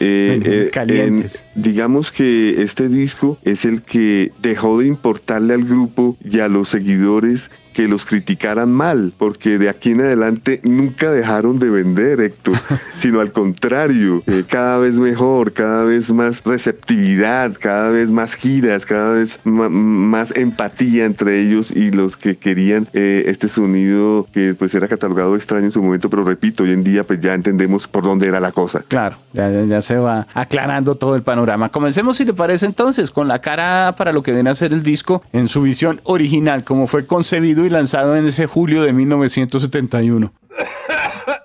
Eh, 0.00 0.70
Calientes. 0.86 1.44
digamos 1.54 2.10
que 2.10 2.62
este 2.62 2.88
disco 2.88 3.38
es 3.42 3.64
el 3.64 3.82
que 3.82 4.32
dejó 4.40 4.78
de 4.78 4.86
importarle 4.86 5.54
al 5.54 5.64
grupo 5.64 6.16
y 6.24 6.40
a 6.40 6.48
los 6.48 6.68
seguidores 6.68 7.50
que 7.76 7.88
los 7.88 8.06
criticaran 8.06 8.72
mal, 8.72 9.12
porque 9.18 9.58
de 9.58 9.68
aquí 9.68 9.90
en 9.90 10.00
adelante 10.00 10.60
nunca 10.64 11.10
dejaron 11.10 11.58
de 11.58 11.68
vender, 11.68 12.22
Héctor, 12.22 12.56
sino 12.94 13.20
al 13.20 13.32
contrario, 13.32 14.22
eh, 14.26 14.44
cada 14.48 14.78
vez 14.78 14.98
mejor, 14.98 15.52
cada 15.52 15.84
vez 15.84 16.10
más 16.10 16.42
receptividad, 16.42 17.52
cada 17.60 17.90
vez 17.90 18.10
más 18.10 18.34
giras, 18.34 18.86
cada 18.86 19.12
vez 19.12 19.40
más 19.44 20.34
empatía 20.34 21.04
entre 21.04 21.42
ellos 21.42 21.70
y 21.70 21.90
los 21.90 22.16
que 22.16 22.38
querían 22.38 22.88
eh, 22.94 23.24
este 23.26 23.46
sonido 23.46 24.26
que 24.32 24.54
pues 24.54 24.74
era 24.74 24.88
catalogado 24.88 25.36
extraño 25.36 25.66
en 25.66 25.70
su 25.70 25.82
momento, 25.82 26.08
pero 26.08 26.24
repito, 26.24 26.62
hoy 26.62 26.72
en 26.72 26.82
día 26.82 27.04
pues 27.04 27.20
ya 27.20 27.34
entendemos 27.34 27.86
por 27.88 28.04
dónde 28.04 28.26
era 28.26 28.40
la 28.40 28.52
cosa. 28.52 28.86
Claro, 28.88 29.18
ya, 29.34 29.50
ya 29.50 29.82
se 29.82 29.98
va 29.98 30.26
aclarando 30.32 30.94
todo 30.94 31.14
el 31.14 31.22
panorama. 31.22 31.68
Comencemos 31.68 32.16
si 32.16 32.24
le 32.24 32.32
parece 32.32 32.64
entonces 32.64 33.10
con 33.10 33.28
la 33.28 33.40
cara 33.42 33.96
para 33.98 34.12
lo 34.12 34.22
que 34.22 34.32
viene 34.32 34.48
a 34.48 34.54
ser 34.54 34.72
el 34.72 34.82
disco 34.82 35.22
en 35.34 35.48
su 35.48 35.60
visión 35.60 36.00
original, 36.04 36.64
como 36.64 36.86
fue 36.86 37.04
concebido 37.04 37.65
y 37.66 37.70
lanzado 37.70 38.16
en 38.16 38.26
ese 38.26 38.46
julio 38.46 38.82
de 38.82 38.92
1971. 38.92 40.32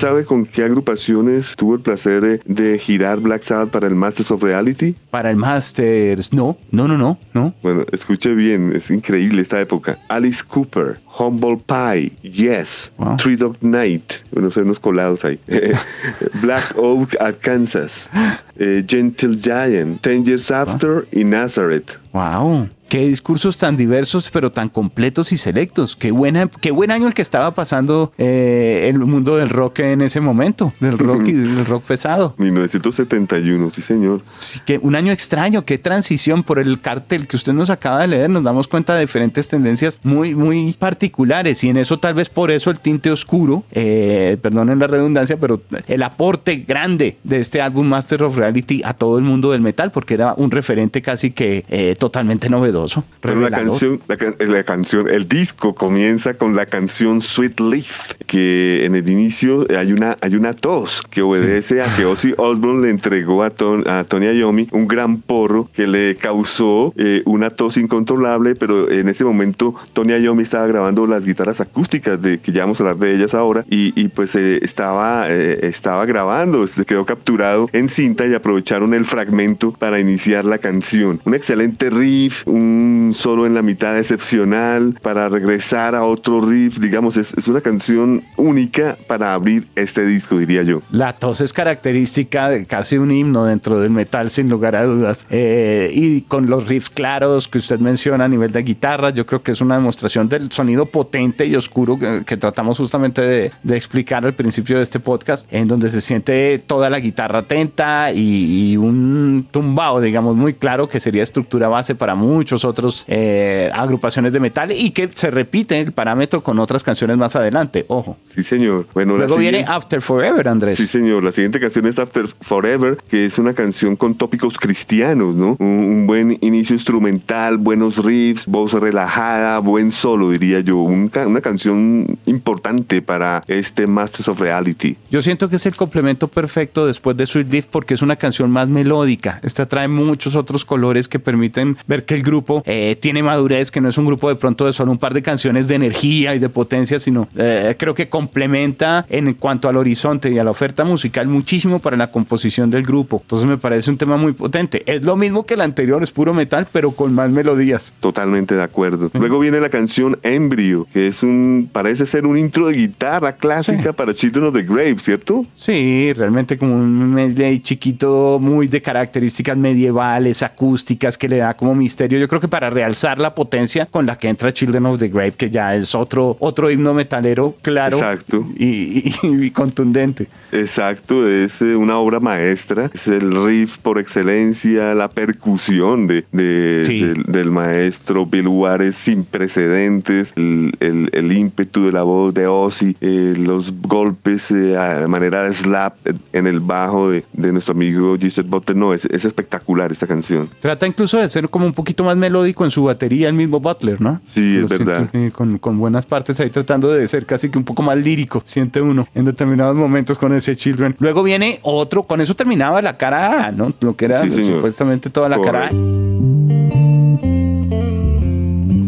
sabe 0.00 0.24
con 0.24 0.46
qué 0.46 0.64
agrupaciones 0.64 1.54
tuvo 1.56 1.74
el 1.74 1.82
placer 1.82 2.42
de 2.42 2.78
girar 2.78 3.20
Black 3.20 3.42
Sabbath 3.42 3.70
para 3.70 3.86
el 3.86 3.94
Masters 3.94 4.30
of 4.30 4.42
Reality? 4.42 4.96
Para 5.10 5.30
el 5.30 5.36
Masters, 5.36 6.32
no, 6.32 6.56
no, 6.70 6.88
no, 6.88 6.96
no, 6.96 7.18
no. 7.34 7.54
Bueno, 7.62 7.84
escuche 7.92 8.34
bien, 8.34 8.72
es 8.74 8.90
increíble 8.90 9.42
esta 9.42 9.60
época. 9.60 9.98
Alice 10.08 10.42
Cooper, 10.42 10.98
Humble 11.18 11.58
Pie, 11.66 12.12
Yes, 12.22 12.90
Three 13.18 13.36
Dog 13.36 13.58
Night, 13.60 14.12
bueno, 14.32 14.50
son 14.50 14.64
unos 14.64 14.80
colados 14.80 15.22
ahí. 15.22 15.38
Black 16.40 16.74
Oak, 16.78 17.16
Arkansas, 17.20 18.08
eh, 18.56 18.82
Gentle 18.88 19.36
Giant, 19.36 20.00
Ten 20.00 20.24
Years 20.24 20.50
After 20.50 21.06
y 21.12 21.24
Nazareth. 21.24 21.98
Wow. 22.14 22.70
Qué 22.90 23.06
discursos 23.06 23.56
tan 23.56 23.76
diversos, 23.76 24.30
pero 24.32 24.50
tan 24.50 24.68
completos 24.68 25.30
y 25.30 25.36
selectos. 25.36 25.94
Qué, 25.94 26.10
buena, 26.10 26.48
qué 26.48 26.72
buen 26.72 26.90
año 26.90 27.06
el 27.06 27.14
que 27.14 27.22
estaba 27.22 27.54
pasando 27.54 28.12
eh, 28.18 28.88
el 28.90 28.98
mundo 28.98 29.36
del 29.36 29.48
rock 29.48 29.78
en 29.78 30.00
ese 30.00 30.20
momento, 30.20 30.72
del 30.80 30.98
rock 30.98 31.28
y 31.28 31.32
del 31.34 31.64
rock 31.66 31.84
pesado. 31.84 32.34
1971, 32.38 33.70
sí, 33.70 33.80
señor. 33.80 34.22
Sí, 34.24 34.58
que 34.66 34.78
un 34.78 34.96
año 34.96 35.12
extraño, 35.12 35.64
qué 35.64 35.78
transición 35.78 36.42
por 36.42 36.58
el 36.58 36.80
cartel 36.80 37.28
que 37.28 37.36
usted 37.36 37.52
nos 37.52 37.70
acaba 37.70 38.00
de 38.00 38.08
leer. 38.08 38.28
Nos 38.28 38.42
damos 38.42 38.66
cuenta 38.66 38.96
de 38.96 39.02
diferentes 39.02 39.46
tendencias 39.46 40.00
muy, 40.02 40.34
muy 40.34 40.72
particulares 40.72 41.62
y 41.62 41.68
en 41.68 41.76
eso, 41.76 42.00
tal 42.00 42.14
vez 42.14 42.28
por 42.28 42.50
eso, 42.50 42.72
el 42.72 42.80
tinte 42.80 43.12
oscuro, 43.12 43.62
eh, 43.70 44.36
perdonen 44.42 44.80
la 44.80 44.88
redundancia, 44.88 45.36
pero 45.36 45.62
el 45.86 46.02
aporte 46.02 46.64
grande 46.66 47.18
de 47.22 47.38
este 47.38 47.60
álbum 47.60 47.86
Master 47.86 48.24
of 48.24 48.36
Reality 48.36 48.82
a 48.84 48.94
todo 48.94 49.16
el 49.16 49.22
mundo 49.22 49.52
del 49.52 49.60
metal, 49.60 49.92
porque 49.92 50.14
era 50.14 50.34
un 50.36 50.50
referente 50.50 51.02
casi 51.02 51.30
que 51.30 51.64
eh, 51.68 51.94
totalmente 51.96 52.48
novedoso 52.48 52.79
pero 53.20 53.40
la 53.40 53.50
canción, 53.50 54.00
la, 54.06 54.64
canción, 54.64 55.08
el 55.08 55.28
disco 55.28 55.74
comienza 55.74 56.34
con 56.34 56.54
la 56.54 56.66
canción 56.66 57.22
Sweet 57.22 57.60
Leaf, 57.60 58.12
que 58.26 58.84
en 58.84 58.94
el 58.94 59.08
inicio 59.08 59.66
hay 59.76 59.92
una, 59.92 60.16
hay 60.20 60.36
una 60.36 60.54
tos 60.54 61.02
que 61.10 61.22
obedece 61.22 61.82
a 61.82 61.96
que 61.96 62.04
Ozzy 62.04 62.34
Osbourne 62.36 62.86
le 62.86 62.90
entregó 62.90 63.42
a, 63.42 63.52
a 63.86 64.04
Tony 64.04 64.26
Iommi 64.26 64.68
un 64.72 64.86
gran 64.86 65.20
porro 65.20 65.68
que 65.72 65.86
le 65.86 66.16
causó 66.16 66.92
eh, 66.96 67.22
una 67.24 67.50
tos 67.50 67.76
incontrolable, 67.76 68.54
pero 68.54 68.90
en 68.90 69.08
ese 69.08 69.24
momento 69.24 69.74
Tony 69.92 70.14
Iommi 70.14 70.42
estaba 70.42 70.66
grabando 70.66 71.06
las 71.06 71.24
guitarras 71.24 71.60
acústicas, 71.60 72.20
de 72.20 72.40
que 72.40 72.52
ya 72.52 72.62
vamos 72.62 72.80
a 72.80 72.84
hablar 72.84 72.98
de 72.98 73.14
ellas 73.14 73.34
ahora, 73.34 73.64
y, 73.68 73.92
y 74.00 74.08
pues 74.08 74.34
eh, 74.36 74.60
estaba, 74.62 75.26
eh, 75.28 75.60
estaba 75.62 76.06
grabando, 76.06 76.66
se 76.66 76.84
quedó 76.84 77.04
capturado 77.04 77.68
en 77.72 77.88
cinta 77.88 78.26
y 78.26 78.34
aprovecharon 78.34 78.94
el 78.94 79.04
fragmento 79.04 79.72
para 79.72 80.00
iniciar 80.00 80.44
la 80.44 80.58
canción. 80.58 81.20
Un 81.24 81.34
excelente 81.34 81.90
riff, 81.90 82.46
un 82.46 82.69
solo 83.14 83.46
en 83.46 83.54
la 83.54 83.62
mitad 83.62 83.96
excepcional 83.96 84.98
para 85.02 85.28
regresar 85.28 85.94
a 85.94 86.04
otro 86.04 86.40
riff, 86.40 86.78
digamos, 86.78 87.16
es, 87.16 87.34
una 87.48 87.60
canción 87.60 88.22
única 88.36 88.96
para 89.06 89.34
abrir 89.34 89.68
este 89.74 90.04
disco, 90.04 90.38
diría 90.38 90.62
yo. 90.62 90.82
La 90.90 91.12
tos 91.12 91.40
es 91.40 91.52
característica 91.52 92.48
de 92.48 92.66
casi 92.66 92.98
un 92.98 93.10
himno 93.10 93.44
dentro 93.44 93.80
del 93.80 93.90
metal, 93.90 94.30
sin 94.30 94.48
lugar 94.48 94.76
a 94.76 94.84
dudas. 94.84 95.26
Eh, 95.30 95.90
y 95.92 96.22
con 96.22 96.48
los 96.48 96.68
riffs 96.68 96.90
claros 96.90 97.48
que 97.48 97.58
usted 97.58 97.78
menciona 97.78 98.24
a 98.24 98.28
nivel 98.28 98.52
de 98.52 98.62
guitarra, 98.62 99.10
yo 99.10 99.26
creo 99.26 99.42
que 99.42 99.52
es 99.52 99.60
una 99.60 99.76
demostración 99.76 100.28
del 100.28 100.50
sonido 100.52 100.86
potente 100.86 101.46
y 101.46 101.56
oscuro 101.56 101.98
que, 101.98 102.36
tratamos 102.36 102.78
justamente 102.78 103.22
de, 103.22 103.76
explicar 103.76 104.24
al 104.24 104.34
principio 104.34 104.76
de 104.76 104.82
este 104.82 105.00
podcast, 105.00 105.46
en 105.52 105.68
donde 105.68 105.90
se 105.90 106.00
siente 106.00 106.62
toda 106.66 106.90
la 106.90 107.00
guitarra 107.00 107.40
atenta 107.40 108.12
y, 108.12 108.72
y 108.72 108.76
un 108.76 109.46
tumbado, 109.50 110.00
digamos, 110.00 110.36
muy 110.36 110.54
claro 110.54 110.88
que 110.88 111.00
sería 111.00 111.22
estructura 111.22 111.68
base 111.68 111.94
para 111.94 112.14
muchos 112.14 112.59
otros 112.64 113.04
eh, 113.08 113.70
agrupaciones 113.72 114.32
de 114.32 114.40
metal 114.40 114.72
y 114.72 114.90
que 114.90 115.10
se 115.12 115.30
repite 115.30 115.78
el 115.80 115.92
parámetro 115.92 116.42
con 116.42 116.58
otras 116.58 116.84
canciones 116.84 117.16
más 117.16 117.36
adelante. 117.36 117.84
Ojo. 117.88 118.18
Sí, 118.24 118.42
señor. 118.42 118.86
Bueno, 118.94 119.16
Luego 119.16 119.36
viene 119.36 119.64
After 119.66 120.00
Forever, 120.00 120.48
Andrés. 120.48 120.78
Sí, 120.78 120.86
señor. 120.86 121.22
La 121.22 121.32
siguiente 121.32 121.60
canción 121.60 121.86
es 121.86 121.98
After 121.98 122.26
Forever, 122.40 122.98
que 123.08 123.24
es 123.24 123.38
una 123.38 123.54
canción 123.54 123.96
con 123.96 124.14
tópicos 124.14 124.58
cristianos, 124.58 125.34
¿no? 125.34 125.56
Un, 125.58 126.06
buen 126.06 126.38
inicio 126.40 126.74
instrumental, 126.74 127.58
buenos 127.58 128.02
riffs, 128.02 128.46
voz 128.46 128.72
relajada, 128.72 129.58
buen 129.58 129.92
solo, 129.92 130.30
diría 130.30 130.60
yo. 130.60 130.76
una 130.78 131.40
canción 131.40 132.18
importante 132.26 133.02
para 133.02 133.44
este 133.46 133.86
Masters 133.86 134.28
of 134.28 134.40
Reality. 134.40 134.96
Yo 135.10 135.22
siento 135.22 135.48
que 135.48 135.56
es 135.56 135.66
el 135.66 135.76
complemento 135.76 136.28
perfecto 136.28 136.86
después 136.86 137.16
de 137.16 137.26
Sweet 137.26 137.50
Leaf 137.50 137.66
porque 137.66 137.94
es 137.94 138.02
una 138.02 138.16
canción 138.16 138.50
más 138.50 138.68
melódica. 138.68 139.40
Esta 139.42 139.66
trae 139.66 139.88
muchos 139.88 140.36
otros 140.36 140.64
colores 140.64 141.08
que 141.08 141.18
permiten 141.18 141.76
ver 141.86 142.04
que 142.04 142.14
el 142.14 142.22
grupo 142.22 142.49
eh, 142.64 142.96
tiene 143.00 143.22
madurez, 143.22 143.70
que 143.70 143.80
no 143.80 143.88
es 143.88 143.98
un 143.98 144.06
grupo 144.06 144.28
de 144.28 144.36
pronto 144.36 144.66
de 144.66 144.72
solo 144.72 144.92
un 144.92 144.98
par 144.98 145.14
de 145.14 145.22
canciones 145.22 145.68
de 145.68 145.74
energía 145.74 146.34
y 146.34 146.38
de 146.38 146.48
potencia, 146.48 146.98
sino 146.98 147.28
eh, 147.36 147.76
creo 147.78 147.94
que 147.94 148.08
complementa 148.08 149.06
en 149.08 149.34
cuanto 149.34 149.68
al 149.68 149.76
horizonte 149.76 150.30
y 150.30 150.38
a 150.38 150.44
la 150.44 150.50
oferta 150.50 150.84
musical 150.84 151.28
muchísimo 151.28 151.78
para 151.78 151.96
la 151.96 152.10
composición 152.10 152.70
del 152.70 152.82
grupo. 152.82 153.20
Entonces 153.22 153.48
me 153.48 153.58
parece 153.58 153.90
un 153.90 153.96
tema 153.96 154.16
muy 154.16 154.32
potente. 154.32 154.82
Es 154.86 155.04
lo 155.04 155.16
mismo 155.16 155.46
que 155.46 155.54
el 155.54 155.60
anterior, 155.60 156.02
es 156.02 156.10
puro 156.10 156.34
metal, 156.34 156.66
pero 156.72 156.90
con 156.92 157.14
más 157.14 157.30
melodías. 157.30 157.92
Totalmente 158.00 158.54
de 158.54 158.62
acuerdo. 158.62 159.10
Luego 159.14 159.38
viene 159.38 159.60
la 159.60 159.68
canción 159.68 160.18
Embryo, 160.22 160.86
que 160.92 161.08
es 161.08 161.22
un, 161.22 161.68
parece 161.72 162.06
ser 162.06 162.26
un 162.26 162.36
intro 162.36 162.68
de 162.68 162.74
guitarra 162.74 163.36
clásica 163.36 163.92
para 163.92 164.14
Children 164.14 164.46
of 164.46 164.54
the 164.54 164.62
Grave, 164.62 164.96
¿cierto? 164.98 165.46
Sí, 165.54 166.12
realmente 166.12 166.58
como 166.58 166.74
un 166.74 167.12
medley 167.12 167.60
chiquito, 167.60 168.38
muy 168.40 168.68
de 168.68 168.82
características 168.82 169.56
medievales, 169.56 170.42
acústicas, 170.42 171.18
que 171.18 171.28
le 171.28 171.38
da 171.38 171.54
como 171.54 171.74
misterio. 171.74 172.18
Yo 172.18 172.28
creo 172.28 172.39
que 172.40 172.48
para 172.48 172.70
realzar 172.70 173.18
la 173.18 173.34
potencia 173.34 173.86
con 173.86 174.06
la 174.06 174.16
que 174.16 174.28
entra 174.28 174.52
Children 174.52 174.86
of 174.86 174.98
the 174.98 175.08
Grave, 175.08 175.32
que 175.32 175.50
ya 175.50 175.74
es 175.74 175.94
otro, 175.94 176.36
otro 176.40 176.70
himno 176.70 176.94
metalero 176.94 177.56
claro 177.62 177.98
Y, 178.56 179.50
contundente. 179.50 180.28
Exacto, 180.52 181.28
es 181.28 181.60
eh, 181.62 181.76
una 181.76 181.98
obra 181.98 182.20
maestra, 182.20 182.90
es 182.92 183.08
el 183.08 183.30
riff 183.44 183.78
por 183.78 183.98
excelencia, 183.98 184.94
la 184.94 185.08
percusión 185.08 186.06
de, 186.06 186.24
del, 186.32 187.50
maestro 187.50 188.26
Bill 188.26 188.46
Juárez 188.46 188.96
sin 188.96 189.24
precedentes, 189.24 190.32
el, 190.36 190.72
el, 191.12 191.32
ímpetu 191.32 191.86
de 191.86 191.92
la 191.92 192.02
voz 192.02 192.32
de 192.34 192.46
Ozzy, 192.46 192.96
eh, 193.00 193.34
los 193.36 193.72
golpes 193.82 194.50
eh, 194.50 194.76
de 194.76 195.08
manera 195.08 195.44
de 195.44 195.54
slap 195.54 195.94
en 196.32 196.46
el 196.46 196.60
bajo 196.60 197.10
de, 197.10 197.24
nuestro 197.32 197.74
amigo 197.74 198.16
Giselle 198.18 198.48
Butler, 198.48 198.76
no, 198.76 198.94
es, 198.94 199.06
es 199.06 199.24
espectacular 199.24 199.92
esta 199.92 200.06
canción. 200.06 200.48
Trata 200.60 200.86
incluso 200.86 201.18
de 201.18 201.28
ser 201.28 201.48
como 201.48 201.66
un 201.66 201.72
poquito 201.72 202.04
más 202.04 202.16
melódico 202.20 202.64
en 202.64 202.70
su 202.70 202.84
batería 202.84 203.28
el 203.28 203.34
mismo 203.34 203.60
Butler, 203.60 204.00
¿no? 204.00 204.20
Sí, 204.24 204.60
es 204.62 204.70
verdad. 204.70 205.10
Con, 205.32 205.58
con, 205.58 205.78
buenas 205.78 206.06
partes 206.06 206.38
ahí 206.40 206.50
tratando 206.50 206.92
de 206.92 207.06
ser 207.08 207.26
casi 207.26 207.48
que 207.48 207.58
un 207.58 207.64
poco 207.64 207.82
más 207.82 207.96
lírico, 207.96 208.42
siente 208.44 208.80
uno 208.80 209.08
en 209.14 209.24
determinados 209.24 209.74
momentos 209.74 210.18
con 210.18 210.32
ese 210.32 210.54
Children. 210.56 210.96
Luego 210.98 211.22
viene 211.22 211.58
otro, 211.62 212.04
con 212.04 212.20
eso 212.20 212.34
terminaba 212.36 212.80
la 212.82 212.96
cara 212.96 213.46
A, 213.46 213.52
¿no? 213.52 213.72
Lo 213.80 213.96
que 213.96 214.04
era 214.04 214.28
supuestamente 214.30 215.10
toda 215.10 215.28
la 215.28 215.40
cara 215.40 215.68
A. 215.68 215.70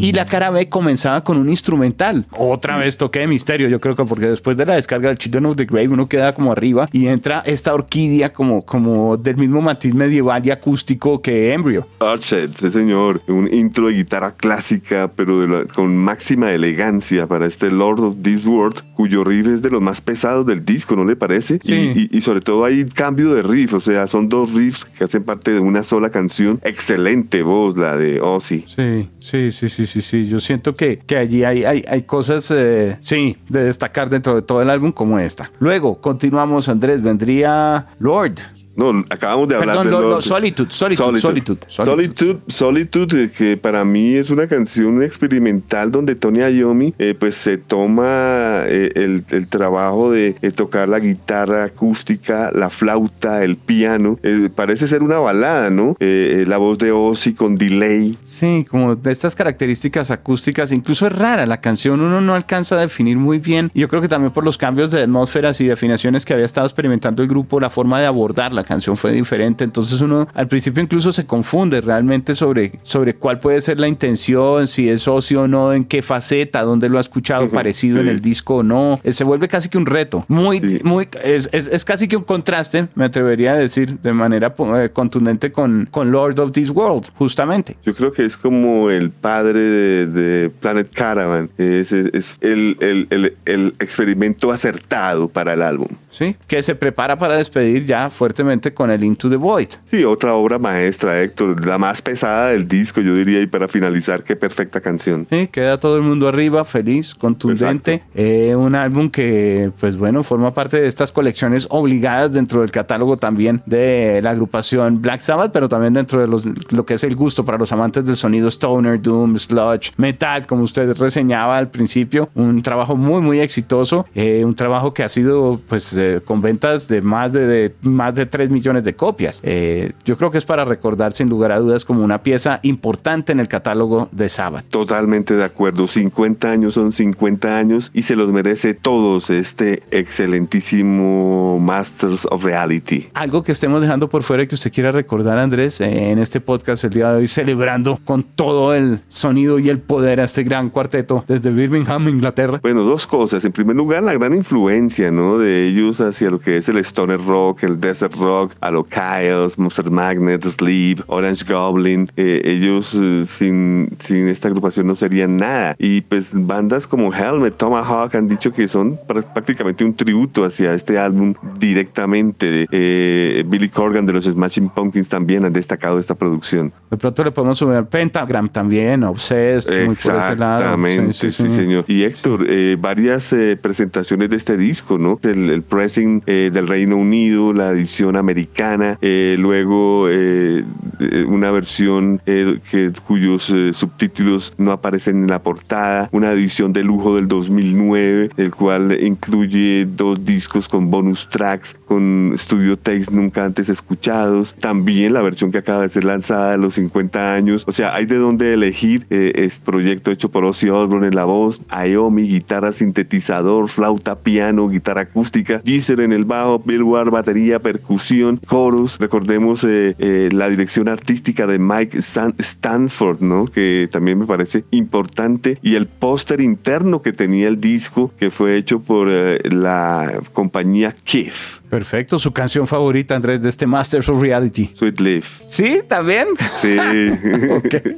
Y 0.03 0.13
la 0.13 0.27
cara 0.27 0.51
B 0.51 0.69
comenzaba 0.69 1.23
con 1.23 1.37
un 1.37 1.49
instrumental. 1.49 2.27
Otra 2.37 2.77
vez 2.77 2.97
toque 2.97 3.21
de 3.21 3.29
misterio, 3.29 3.69
yo 3.69 3.81
creo 3.81 3.95
que 3.95 4.05
porque 4.05 4.27
después 4.27 4.57
de 4.57 4.67
la 4.67 4.75
descarga 4.75 5.07
del 5.07 5.17
Children 5.17 5.47
of 5.47 5.55
the 5.55 5.65
Grave 5.65 5.87
uno 5.87 6.09
queda 6.09 6.35
como 6.35 6.51
arriba 6.51 6.89
y 6.91 7.07
entra 7.07 7.41
esta 7.47 7.73
orquídea 7.73 8.33
como, 8.33 8.65
como 8.65 9.17
del 9.17 9.37
mismo 9.37 9.63
matiz 9.63 9.95
medieval 9.95 10.45
y 10.45 10.51
acústico 10.51 11.23
que 11.23 11.53
Embryo. 11.53 11.87
Archet, 12.01 12.51
sí 12.59 12.73
señor, 12.73 13.23
un 13.29 13.49
intro 13.55 13.87
de 13.87 13.95
guitarra 13.95 14.35
clásica, 14.35 15.09
pero 15.15 15.69
con 15.73 15.97
máxima 15.97 16.51
elegancia 16.51 17.29
para 17.29 17.47
este 17.47 17.71
Lord 17.71 18.01
of 18.01 18.17
This 18.23 18.45
World, 18.45 18.83
cuyo 18.97 19.23
riff 19.23 19.47
es 19.47 19.63
de 19.63 19.71
los 19.71 19.81
más 19.81 20.01
pesados 20.01 20.45
del 20.45 20.65
disco, 20.65 20.97
¿no 20.97 21.05
le 21.05 21.15
parece? 21.15 21.61
Sí. 21.63 22.09
Y, 22.11 22.17
y, 22.17 22.21
sobre 22.23 22.41
todo 22.41 22.65
hay 22.65 22.85
cambio 22.87 23.35
de 23.35 23.45
riff, 23.45 23.75
o 23.75 23.81
sea, 23.81 24.09
son 24.09 24.29
dos 24.29 24.53
riffs 24.53 24.85
que 24.85 25.05
hacen 25.05 25.23
parte 25.23 25.53
de 25.53 25.61
una 25.61 25.85
sola 25.85 26.11
canción. 26.11 26.61
Excelente 26.65 27.43
voz 27.43 27.77
la 27.77 27.97
de 27.97 28.21
Ozzy. 28.21 28.65
Sí, 28.67 29.09
sí, 29.21 29.53
sí, 29.53 29.69
sí, 29.69 29.87
sí, 29.93 30.01
sí. 30.01 30.27
Yo 30.27 30.39
siento 30.39 30.75
que, 30.75 30.99
que 30.99 31.17
allí 31.17 31.45
hay, 31.45 31.65
hay, 31.65 31.85
hay 31.87 32.03
cosas, 32.03 32.51
eh, 32.51 32.97
sí, 33.01 33.37
de 33.49 33.65
destacar 33.65 34.09
dentro 34.09 34.35
de 34.35 34.43
todo 34.43 34.63
el 34.63 34.71
álbum 34.71 34.93
como 34.93 35.19
esta. 35.19 35.51
Luego, 35.59 36.01
continuamos, 36.01 36.69
Andrés, 36.69 37.03
vendría 37.03 37.89
Lord. 37.99 38.37
No, 38.75 39.05
acabamos 39.11 39.49
de 39.49 39.57
hablar 39.57 39.87
de 39.87 40.23
Solitude, 40.23 40.71
Solitude, 40.71 41.19
Solitude, 41.21 41.59
Solitude, 41.67 42.39
Solitude, 42.47 43.31
que 43.31 43.57
para 43.57 43.85
mí 43.85 44.15
es 44.15 44.31
una 44.31 44.47
canción 44.47 45.03
experimental 45.03 45.93
donde 45.93 46.15
Tony 46.15 46.41
Iommi 46.41 46.95
eh, 46.99 47.15
pues 47.19 47.37
se 47.37 47.59
toma 47.59 48.63
eh, 48.67 48.91
el, 48.95 49.25
el, 49.31 49.49
trabajo 49.49 50.11
de 50.11 50.33
tocar 50.55 50.89
la 50.89 50.99
guitarra 51.01 51.65
acústica, 51.65 52.51
la 52.55 52.71
flauta, 52.71 53.45
el 53.45 53.57
piano. 53.57 54.19
Eh, 54.23 54.49
parece 54.55 54.87
ser 54.87 55.03
una 55.03 55.19
balada, 55.19 55.71
¿no? 55.71 55.97
la 56.01 56.59
voz 56.59 56.79
de 56.79 56.93
Ozzy 56.93 57.35
con 57.35 57.57
delay. 57.57 58.19
Sí, 58.23 58.67
como 58.69 58.97
de 58.97 59.13
estas 59.13 59.35
características 59.35 60.11
acústicas. 60.11 60.73
Incluso 60.73 61.07
es 61.07 61.13
rara 61.13 61.47
la 61.47 61.61
canción, 61.61 62.01
uno 62.01 62.21
no 62.21 62.35
alcanza 62.35 62.77
a 62.77 62.81
definir 62.81 63.17
muy 63.17 63.39
bien. 63.39 63.71
Yo 63.75 63.89
creo 63.89 64.01
que 64.01 64.09
también 64.09 64.33
por 64.33 64.45
los 64.45 64.59
cambios 64.59 64.91
de 64.91 65.03
atmósferas 65.03 65.61
y 65.61 65.67
definiciones 65.67 66.25
que 66.25 66.33
había 66.33 66.47
estado 66.47 66.67
experimentando 66.67 67.23
el 67.23 67.29
grupo, 67.29 67.61
la 67.61 67.71
forma 67.71 68.01
de 68.01 68.07
abordarla 68.07 68.62
la 68.63 68.69
canción 68.69 68.97
fue 68.97 69.11
diferente, 69.11 69.65
entonces 69.65 70.01
uno 70.01 70.29
al 70.35 70.47
principio 70.47 70.83
incluso 70.83 71.11
se 71.11 71.27
confunde 71.27 71.81
realmente 71.81 72.37
sobre, 72.37 72.79
sobre 72.85 73.17
cuál 73.17 73.41
puede 73.41 73.61
ser 73.61 73.81
la 73.81 73.89
intención, 73.89 74.69
si 74.69 74.89
es 74.89 75.03
socio 75.03 75.43
o 75.43 75.49
no, 75.49 75.73
en 75.73 75.85
qué 75.85 76.01
faceta, 76.01 76.63
dónde 76.63 76.89
lo 76.89 76.99
ha 76.99 77.01
escuchado 77.01 77.51
parecido 77.51 78.01
en 78.01 78.09
el 78.09 78.21
disco 78.21 78.57
o 78.57 78.63
no, 78.63 79.01
eh, 79.03 79.11
se 79.11 79.25
vuelve 79.25 79.49
casi 79.49 79.69
que 79.69 79.79
un 79.79 79.87
reto, 79.87 80.25
muy, 80.29 80.81
muy, 80.85 81.09
es, 81.25 81.49
es, 81.53 81.67
es, 81.67 81.85
casi 81.85 82.07
que 82.07 82.17
un 82.17 82.23
contraste, 82.23 82.87
me 82.95 83.05
atrevería 83.05 83.55
a 83.55 83.57
decir 83.57 83.99
de 83.99 84.13
manera 84.13 84.55
eh, 84.77 84.91
contundente 84.93 85.51
con, 85.51 85.89
con 85.91 86.13
Lord 86.13 86.39
of 86.39 86.53
This 86.53 86.71
World, 86.71 87.07
justamente. 87.17 87.77
Yo 87.85 87.95
creo 87.97 88.13
que 88.13 88.25
es 88.25 88.37
como 88.37 88.91
el 88.91 89.11
padre 89.11 89.61
de, 89.61 90.07
de 90.07 90.51
Planet 90.51 90.89
Caravan, 90.93 91.51
es, 91.59 91.91
es 91.91 92.37
el, 92.41 92.77
el, 92.81 93.09
el, 93.11 93.37
el 93.45 93.75
experimento 93.81 94.53
acertado 94.53 95.29
para 95.29 95.55
el 95.55 95.63
álbum. 95.63 95.89
Sí, 96.11 96.37
que 96.47 96.63
se 96.63 96.77
prepara 96.77 97.19
para 97.19 97.37
despedir 97.37 97.87
ya 97.87 98.09
fuertemente 98.11 98.52
con 98.75 98.91
el 98.91 99.03
Into 99.03 99.31
the 99.31 99.37
Void. 99.37 99.69
Sí, 99.85 100.05
otra 100.05 100.35
obra 100.35 100.59
maestra, 100.59 101.23
Héctor, 101.23 101.65
la 101.67 101.79
más 101.79 102.03
pesada 102.03 102.49
del 102.49 102.69
disco, 102.69 103.01
yo 103.01 103.15
diría, 103.15 103.41
y 103.41 103.47
para 103.47 103.67
finalizar, 103.67 104.23
qué 104.23 104.37
perfecta 104.37 104.81
canción. 104.81 105.27
Sí, 105.31 105.49
queda 105.49 105.81
todo 105.81 105.97
el 105.97 106.03
mundo 106.03 106.29
arriba, 106.29 106.65
feliz, 106.65 107.15
contundente. 107.15 108.03
Eh, 108.15 108.55
un 108.55 108.75
álbum 108.75 109.11
que, 109.11 109.71
pues 109.81 109.97
bueno, 109.97 110.23
forma 110.23 110.53
parte 110.53 110.81
de 110.81 110.87
estas 110.87 111.11
colecciones 111.11 111.67
obligadas 111.71 112.33
dentro 112.33 112.61
del 112.61 112.71
catálogo 112.71 113.17
también 113.17 113.63
de 113.67 114.21
la 114.23 114.31
agrupación 114.31 115.01
Black 115.01 115.21
Sabbath, 115.21 115.53
pero 115.53 115.69
también 115.69 115.95
dentro 115.95 116.21
de 116.21 116.27
los, 116.27 116.45
lo 116.71 116.85
que 116.85 116.95
es 116.95 117.05
el 117.05 117.17
gusto 117.17 117.45
para 117.45 117.59
los 117.59 117.73
amantes 117.73 118.05
del 118.05 118.17
sonido 118.17 118.49
Stoner, 118.49 119.01
Doom, 119.01 119.39
Sludge, 119.39 119.93
Metal, 119.97 120.47
como 120.47 120.65
usted 120.65 120.97
reseñaba 120.97 121.59
al 121.59 121.71
principio. 121.71 122.29
Un 122.35 122.63
trabajo 122.63 122.97
muy, 122.97 123.21
muy 123.23 123.41
exitoso. 123.41 124.07
Eh, 124.15 124.45
un 124.45 124.55
trabajo 124.55 124.93
que 124.93 125.03
ha 125.03 125.09
sido, 125.09 125.61
pues, 125.69 125.93
eh, 125.97 126.21
con 126.25 126.41
ventas 126.43 126.89
de 126.89 127.01
más 127.01 127.33
de, 127.33 127.47
de 127.47 127.75
más 127.83 128.15
de 128.15 128.27
3 128.27 128.42
millones 128.51 128.85
de 128.85 128.95
copias. 128.95 129.41
Eh, 129.43 129.93
yo 130.05 130.17
creo 130.17 130.31
que 130.31 130.39
es 130.39 130.45
para 130.45 130.65
recordar 130.65 131.13
sin 131.13 131.29
lugar 131.29 131.53
a 131.53 131.59
dudas 131.59 131.85
como 131.85 132.05
una 132.05 132.23
pieza 132.23 132.61
importante 132.63 133.33
en 133.33 133.41
el 133.41 133.49
catálogo 133.49 134.09
de 134.13 134.29
Sabbath. 134.29 134.65
Totalmente 134.71 135.35
de 135.35 135.45
acuerdo. 135.45 135.87
50 135.87 136.51
años 136.51 136.75
son 136.75 136.93
50 136.93 137.57
años 137.57 137.91
y 137.95 138.03
se 138.03 138.17
los 138.17 138.31
merece 138.31 138.75
todos 138.75 139.31
este 139.31 139.83
excelentísimo 139.91 141.59
Masters 141.61 142.27
of 142.31 142.45
Reality. 142.45 143.09
Algo 143.15 143.43
que 143.43 143.53
estemos 143.53 143.81
dejando 143.81 144.09
por 144.09 144.23
fuera 144.23 144.43
y 144.43 144.47
que 144.47 144.55
usted 144.55 144.73
quiera 144.73 144.93
recordar, 144.93 145.39
Andrés, 145.39 145.81
eh, 145.81 146.11
en 146.11 146.19
este 146.19 146.41
podcast 146.41 146.85
el 146.85 146.91
día 146.91 147.11
de 147.11 147.19
hoy, 147.19 147.29
celebrando 147.29 147.99
con 148.05 148.23
todo 148.23 148.75
el 148.75 149.01
sonido 149.09 149.59
y 149.59 149.69
el 149.69 149.79
poder 149.79 150.21
a 150.21 150.25
este 150.25 150.43
gran 150.43 150.71
cuarteto 150.71 151.25
desde 151.29 151.51
Birmingham, 151.51 152.09
Inglaterra. 152.09 152.61
Bueno, 152.63 152.83
dos 152.83 153.07
cosas. 153.07 153.45
En 153.45 153.53
primer 153.53 153.77
lugar, 153.77 154.03
la 154.03 154.15
gran 154.15 154.35
influencia 154.35 155.11
¿no? 155.11 155.39
de 155.39 155.67
ellos 155.67 156.01
hacia 156.01 156.31
lo 156.31 156.41
que 156.41 156.57
es 156.57 156.69
el 156.69 156.79
stoner 156.79 157.25
rock, 157.25 157.65
el 157.65 157.81
desert 157.81 158.15
rock 158.15 158.32
a 158.61 158.71
lo 158.71 158.85
Chaos, 158.85 159.59
Monster 159.59 159.91
Magnet, 159.91 160.45
Sleep, 160.45 161.01
Orange 161.07 161.45
Goblin. 161.45 162.11
Eh, 162.17 162.43
ellos 162.45 162.95
eh, 162.95 163.25
sin, 163.27 163.91
sin 163.99 164.29
esta 164.29 164.49
agrupación 164.49 164.87
no 164.87 164.95
serían 164.95 165.37
nada. 165.37 165.75
Y 165.79 166.01
pues 166.03 166.33
bandas 166.35 166.87
como 166.87 167.13
Helmet, 167.13 167.57
Tomahawk 167.57 168.15
han 168.15 168.29
dicho 168.29 168.53
que 168.53 168.69
son 168.69 168.99
prácticamente 169.07 169.85
un 169.85 169.95
tributo 169.95 170.45
hacia 170.45 170.75
este 170.75 170.99
álbum 170.99 171.35
directamente. 171.59 172.67
Eh, 172.71 173.45
Billy 173.47 173.69
Corgan 173.69 174.07
de 174.07 174.13
los 174.15 174.25
Smashing 174.25 174.71
Pumpkins 174.71 175.09
también 175.09 175.45
han 175.45 175.53
destacado 175.53 175.99
esta 175.99 176.15
producción. 176.15 176.73
De 176.91 176.97
pronto 176.97 177.25
le 177.25 177.31
podemos 177.31 177.59
subir 177.59 177.85
Pentagram 177.85 178.49
también, 178.49 179.05
Obsessed, 179.05 179.87
muy 179.87 179.95
por 179.97 180.17
ese 180.17 180.37
lado. 180.37 181.13
Sí, 181.13 181.31
sí, 181.31 181.51
señor. 181.51 181.85
Y 181.89 182.03
Héctor, 182.03 182.47
varias 182.79 183.35
presentaciones 183.61 184.31
de 184.31 184.37
este 184.37 184.57
disco, 184.57 184.99
¿no? 184.99 185.19
El, 185.23 185.51
el 185.51 185.63
pressing 185.63 186.21
del 186.27 186.69
Reino 186.69 186.97
Unido, 186.97 187.53
la 187.53 187.71
edición 187.71 188.17
americana, 188.23 188.99
eh, 189.01 189.37
luego 189.39 190.09
eh, 190.09 190.65
eh, 191.11 191.25
una 191.25 191.51
versión 191.51 192.21
que, 192.25 192.93
cuyos 193.07 193.53
subtítulos 193.73 194.55
no 194.59 194.73
aparecen 194.73 195.23
en 195.23 195.29
la 195.29 195.43
portada, 195.43 196.09
una 196.13 196.33
edición 196.33 196.73
de 196.73 196.85
lujo 196.85 197.17
del 197.17 197.29
2009, 197.29 198.31
el 198.37 198.51
cual 198.51 198.97
incluye 199.01 199.87
dos 199.87 200.25
discos 200.25 200.69
con 200.69 200.91
bonus 200.91 201.29
tracks, 201.29 201.77
con 201.87 202.35
studio 202.37 202.77
takes 202.77 203.11
nunca 203.11 203.45
antes 203.45 203.69
escuchados, 203.69 204.55
también 204.61 205.13
la 205.13 205.23
versión 205.23 205.51
que 205.51 205.59
acaba 205.59 205.83
de 205.83 205.89
ser 205.89 206.05
lanzada 206.05 206.53
de 206.53 206.59
los 206.59 206.75
50 206.75 207.35
años, 207.35 207.65
o 207.67 207.73
sea, 207.73 207.95
hay 207.95 208.07
de 208.07 208.17
dónde 208.17 208.55
elegir, 208.55 209.07
este 209.11 209.65
proyecto 209.65 210.11
hecho 210.11 210.31
por 210.31 210.45
Ozzy 210.45 210.69
Osbourne 210.69 211.09
en 211.09 211.15
la 211.15 211.25
voz, 211.25 211.63
Aomi, 211.69 212.29
guitarra 212.29 212.73
sintetizador, 212.73 213.69
flauta, 213.69 214.19
piano, 214.19 214.69
guitarra 214.69 215.03
acústica, 215.03 215.61
Geezer 215.65 216.01
en 216.01 216.13
el 216.13 216.25
bajo, 216.25 216.61
Bill 216.65 216.83
batería, 217.11 217.61
percusión, 217.61 218.41
coros. 218.47 218.99
Recordemos 218.99 219.65
eh, 219.65 219.95
eh, 219.99 220.29
la 220.33 220.49
dirección 220.49 220.89
artística 220.93 221.47
de 221.47 221.59
Mike 221.59 221.99
Stanford, 221.99 223.21
¿no? 223.21 223.47
Que 223.47 223.89
también 223.91 224.19
me 224.19 224.27
parece 224.27 224.65
importante. 224.71 225.59
Y 225.63 225.77
el 225.77 225.87
póster 225.87 226.41
interno 226.41 227.03
que 227.03 227.13
tenía 227.13 227.49
el 227.49 227.61
disco, 227.61 228.13
que 228.19 228.31
fue 228.31 228.57
hecho 228.57 228.81
por 228.81 229.09
eh, 229.11 229.41
la 229.51 230.21
compañía 230.33 230.95
Kif. 231.05 231.62
Perfecto, 231.73 232.19
su 232.19 232.35
canción 232.35 232.67
favorita, 232.67 233.17
Andrés, 233.17 233.41
de 233.41 233.49
este 233.49 233.67
Masters 233.67 234.07
of 234.11 234.21
Reality. 234.21 234.71
Sweet 234.75 235.01
Leaf. 235.01 235.41
¿Sí? 235.47 235.81
¿También? 235.89 236.29
Sí. 236.55 236.77
okay. 237.51 237.97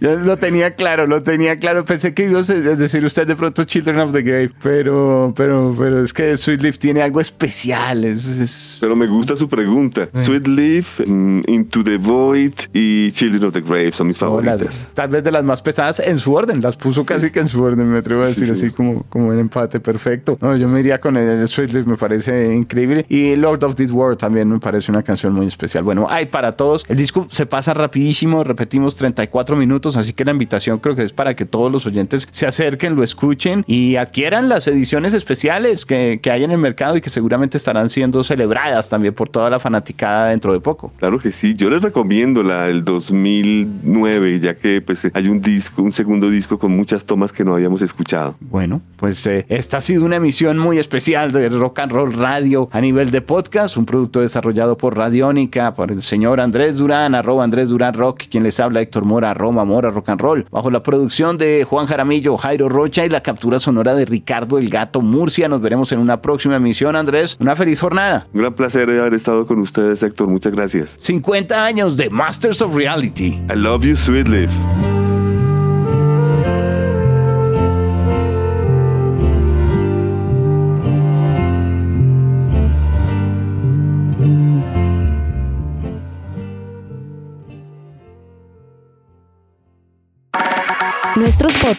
Yo 0.00 0.14
lo 0.14 0.36
tenía 0.36 0.76
claro, 0.76 1.08
lo 1.08 1.20
tenía 1.24 1.56
claro. 1.56 1.84
Pensé 1.84 2.14
que 2.14 2.26
iba 2.26 2.38
a 2.38 2.42
decir 2.44 3.04
usted 3.04 3.26
de 3.26 3.34
pronto 3.34 3.64
Children 3.64 3.98
of 3.98 4.12
the 4.12 4.22
Grave, 4.22 4.52
pero, 4.62 5.34
pero, 5.36 5.74
pero 5.76 6.04
es 6.04 6.12
que 6.12 6.36
Sweet 6.36 6.62
Leaf 6.62 6.78
tiene 6.78 7.02
algo 7.02 7.20
especial. 7.20 8.04
Es, 8.04 8.78
Pero 8.80 8.94
me 8.94 9.08
gusta 9.08 9.34
su 9.34 9.48
pregunta. 9.48 10.08
Sweet 10.12 10.46
Leaf, 10.46 11.00
mm, 11.04 11.40
Into 11.48 11.82
the 11.82 11.96
Void 11.96 12.52
y 12.72 13.10
Children 13.10 13.46
of 13.46 13.54
the 13.54 13.60
Grave 13.60 13.90
son 13.90 14.06
mis 14.06 14.18
favoritas. 14.18 14.68
tal 14.94 15.08
vez 15.08 15.24
de 15.24 15.32
las 15.32 15.42
más 15.42 15.62
pesadas 15.62 15.98
en 15.98 16.20
su 16.20 16.32
orden, 16.32 16.62
las 16.62 16.76
puso 16.76 17.04
casi 17.04 17.32
que 17.32 17.40
en 17.40 17.48
su 17.48 17.60
orden, 17.60 17.90
me 17.90 17.98
atrevo 17.98 18.22
a 18.22 18.28
decir 18.28 18.52
así 18.52 18.70
como, 18.70 19.02
como 19.08 19.30
un 19.30 19.38
empate 19.40 19.80
perfecto. 19.80 20.38
No, 20.40 20.56
yo 20.56 20.68
me 20.68 20.78
iría 20.78 21.00
con 21.00 21.16
el 21.16 21.48
Sweet 21.48 21.72
Leaf, 21.72 21.86
me 21.86 21.96
parece 21.96 22.54
increíble. 22.54 23.04
Y 23.15 23.15
Lord 23.36 23.64
of 23.64 23.74
This 23.74 23.90
World 23.90 24.18
también 24.18 24.48
me 24.50 24.58
parece 24.58 24.90
una 24.90 25.02
canción 25.02 25.32
muy 25.32 25.46
especial. 25.46 25.84
Bueno, 25.84 26.06
hay 26.10 26.26
para 26.26 26.56
todos. 26.56 26.84
El 26.88 26.96
disco 26.96 27.26
se 27.30 27.46
pasa 27.46 27.74
rapidísimo, 27.74 28.44
repetimos 28.44 28.96
34 28.96 29.56
minutos, 29.56 29.96
así 29.96 30.12
que 30.12 30.24
la 30.24 30.32
invitación 30.32 30.78
creo 30.78 30.94
que 30.94 31.02
es 31.02 31.12
para 31.12 31.34
que 31.34 31.44
todos 31.44 31.70
los 31.70 31.86
oyentes 31.86 32.28
se 32.30 32.46
acerquen, 32.46 32.96
lo 32.96 33.02
escuchen 33.02 33.64
y 33.66 33.96
adquieran 33.96 34.48
las 34.48 34.68
ediciones 34.68 35.14
especiales 35.14 35.86
que, 35.86 36.20
que 36.22 36.30
hay 36.30 36.44
en 36.44 36.50
el 36.50 36.58
mercado 36.58 36.96
y 36.96 37.00
que 37.00 37.10
seguramente 37.10 37.56
estarán 37.56 37.90
siendo 37.90 38.22
celebradas 38.22 38.88
también 38.88 39.14
por 39.14 39.28
toda 39.28 39.50
la 39.50 39.58
fanaticada 39.58 40.30
dentro 40.30 40.52
de 40.52 40.60
poco. 40.60 40.92
Claro 40.98 41.18
que 41.18 41.32
sí, 41.32 41.54
yo 41.54 41.70
les 41.70 41.82
recomiendo 41.82 42.42
la 42.42 42.64
del 42.64 42.84
2009, 42.84 44.40
ya 44.40 44.54
que 44.54 44.80
pues 44.80 45.08
hay 45.12 45.28
un 45.28 45.40
disco, 45.40 45.82
un 45.82 45.92
segundo 45.92 46.30
disco 46.30 46.58
con 46.58 46.76
muchas 46.76 47.04
tomas 47.04 47.32
que 47.32 47.44
no 47.44 47.54
habíamos 47.54 47.82
escuchado. 47.82 48.36
Bueno, 48.40 48.80
pues 48.96 49.26
eh, 49.26 49.46
esta 49.48 49.78
ha 49.78 49.80
sido 49.80 50.04
una 50.04 50.16
emisión 50.16 50.58
muy 50.58 50.78
especial 50.78 51.32
de 51.32 51.48
Rock 51.48 51.80
and 51.80 51.92
Roll 51.92 52.12
Radio 52.12 52.68
a 52.72 52.80
nivel 52.80 53.05
nivel 53.06 53.10
de 53.10 53.20
podcast, 53.20 53.76
un 53.76 53.86
producto 53.86 54.20
desarrollado 54.20 54.76
por 54.76 54.96
Radiónica, 54.96 55.74
por 55.74 55.92
el 55.92 56.02
señor 56.02 56.40
Andrés 56.40 56.76
Durán, 56.76 57.14
arroba 57.14 57.44
Andrés 57.44 57.68
Durán 57.68 57.94
Rock, 57.94 58.24
quien 58.30 58.42
les 58.42 58.58
habla 58.58 58.80
Héctor 58.80 59.04
Mora, 59.04 59.34
Roma 59.34 59.64
Mora 59.64 59.90
Rock 59.90 60.08
and 60.08 60.20
Roll, 60.20 60.46
bajo 60.50 60.70
la 60.70 60.82
producción 60.82 61.38
de 61.38 61.64
Juan 61.68 61.86
Jaramillo, 61.86 62.36
Jairo 62.36 62.68
Rocha 62.68 63.04
y 63.04 63.08
la 63.08 63.22
captura 63.22 63.58
sonora 63.58 63.94
de 63.94 64.04
Ricardo 64.04 64.58
El 64.58 64.70
Gato 64.70 65.00
Murcia. 65.02 65.48
Nos 65.48 65.60
veremos 65.60 65.92
en 65.92 66.00
una 66.00 66.20
próxima 66.20 66.56
emisión, 66.56 66.96
Andrés. 66.96 67.36
Una 67.38 67.54
feliz 67.54 67.80
jornada. 67.80 68.26
Un 68.32 68.40
gran 68.40 68.54
placer 68.54 68.88
haber 68.90 69.14
estado 69.14 69.46
con 69.46 69.60
ustedes, 69.60 70.02
Héctor. 70.02 70.28
Muchas 70.28 70.52
gracias. 70.52 70.94
50 70.98 71.64
años 71.64 71.96
de 71.96 72.10
Masters 72.10 72.62
of 72.62 72.74
Reality. 72.74 73.40
I 73.50 73.54
love 73.54 73.84
you, 73.84 73.96
sweet 73.96 74.26
leaf. 74.28 74.50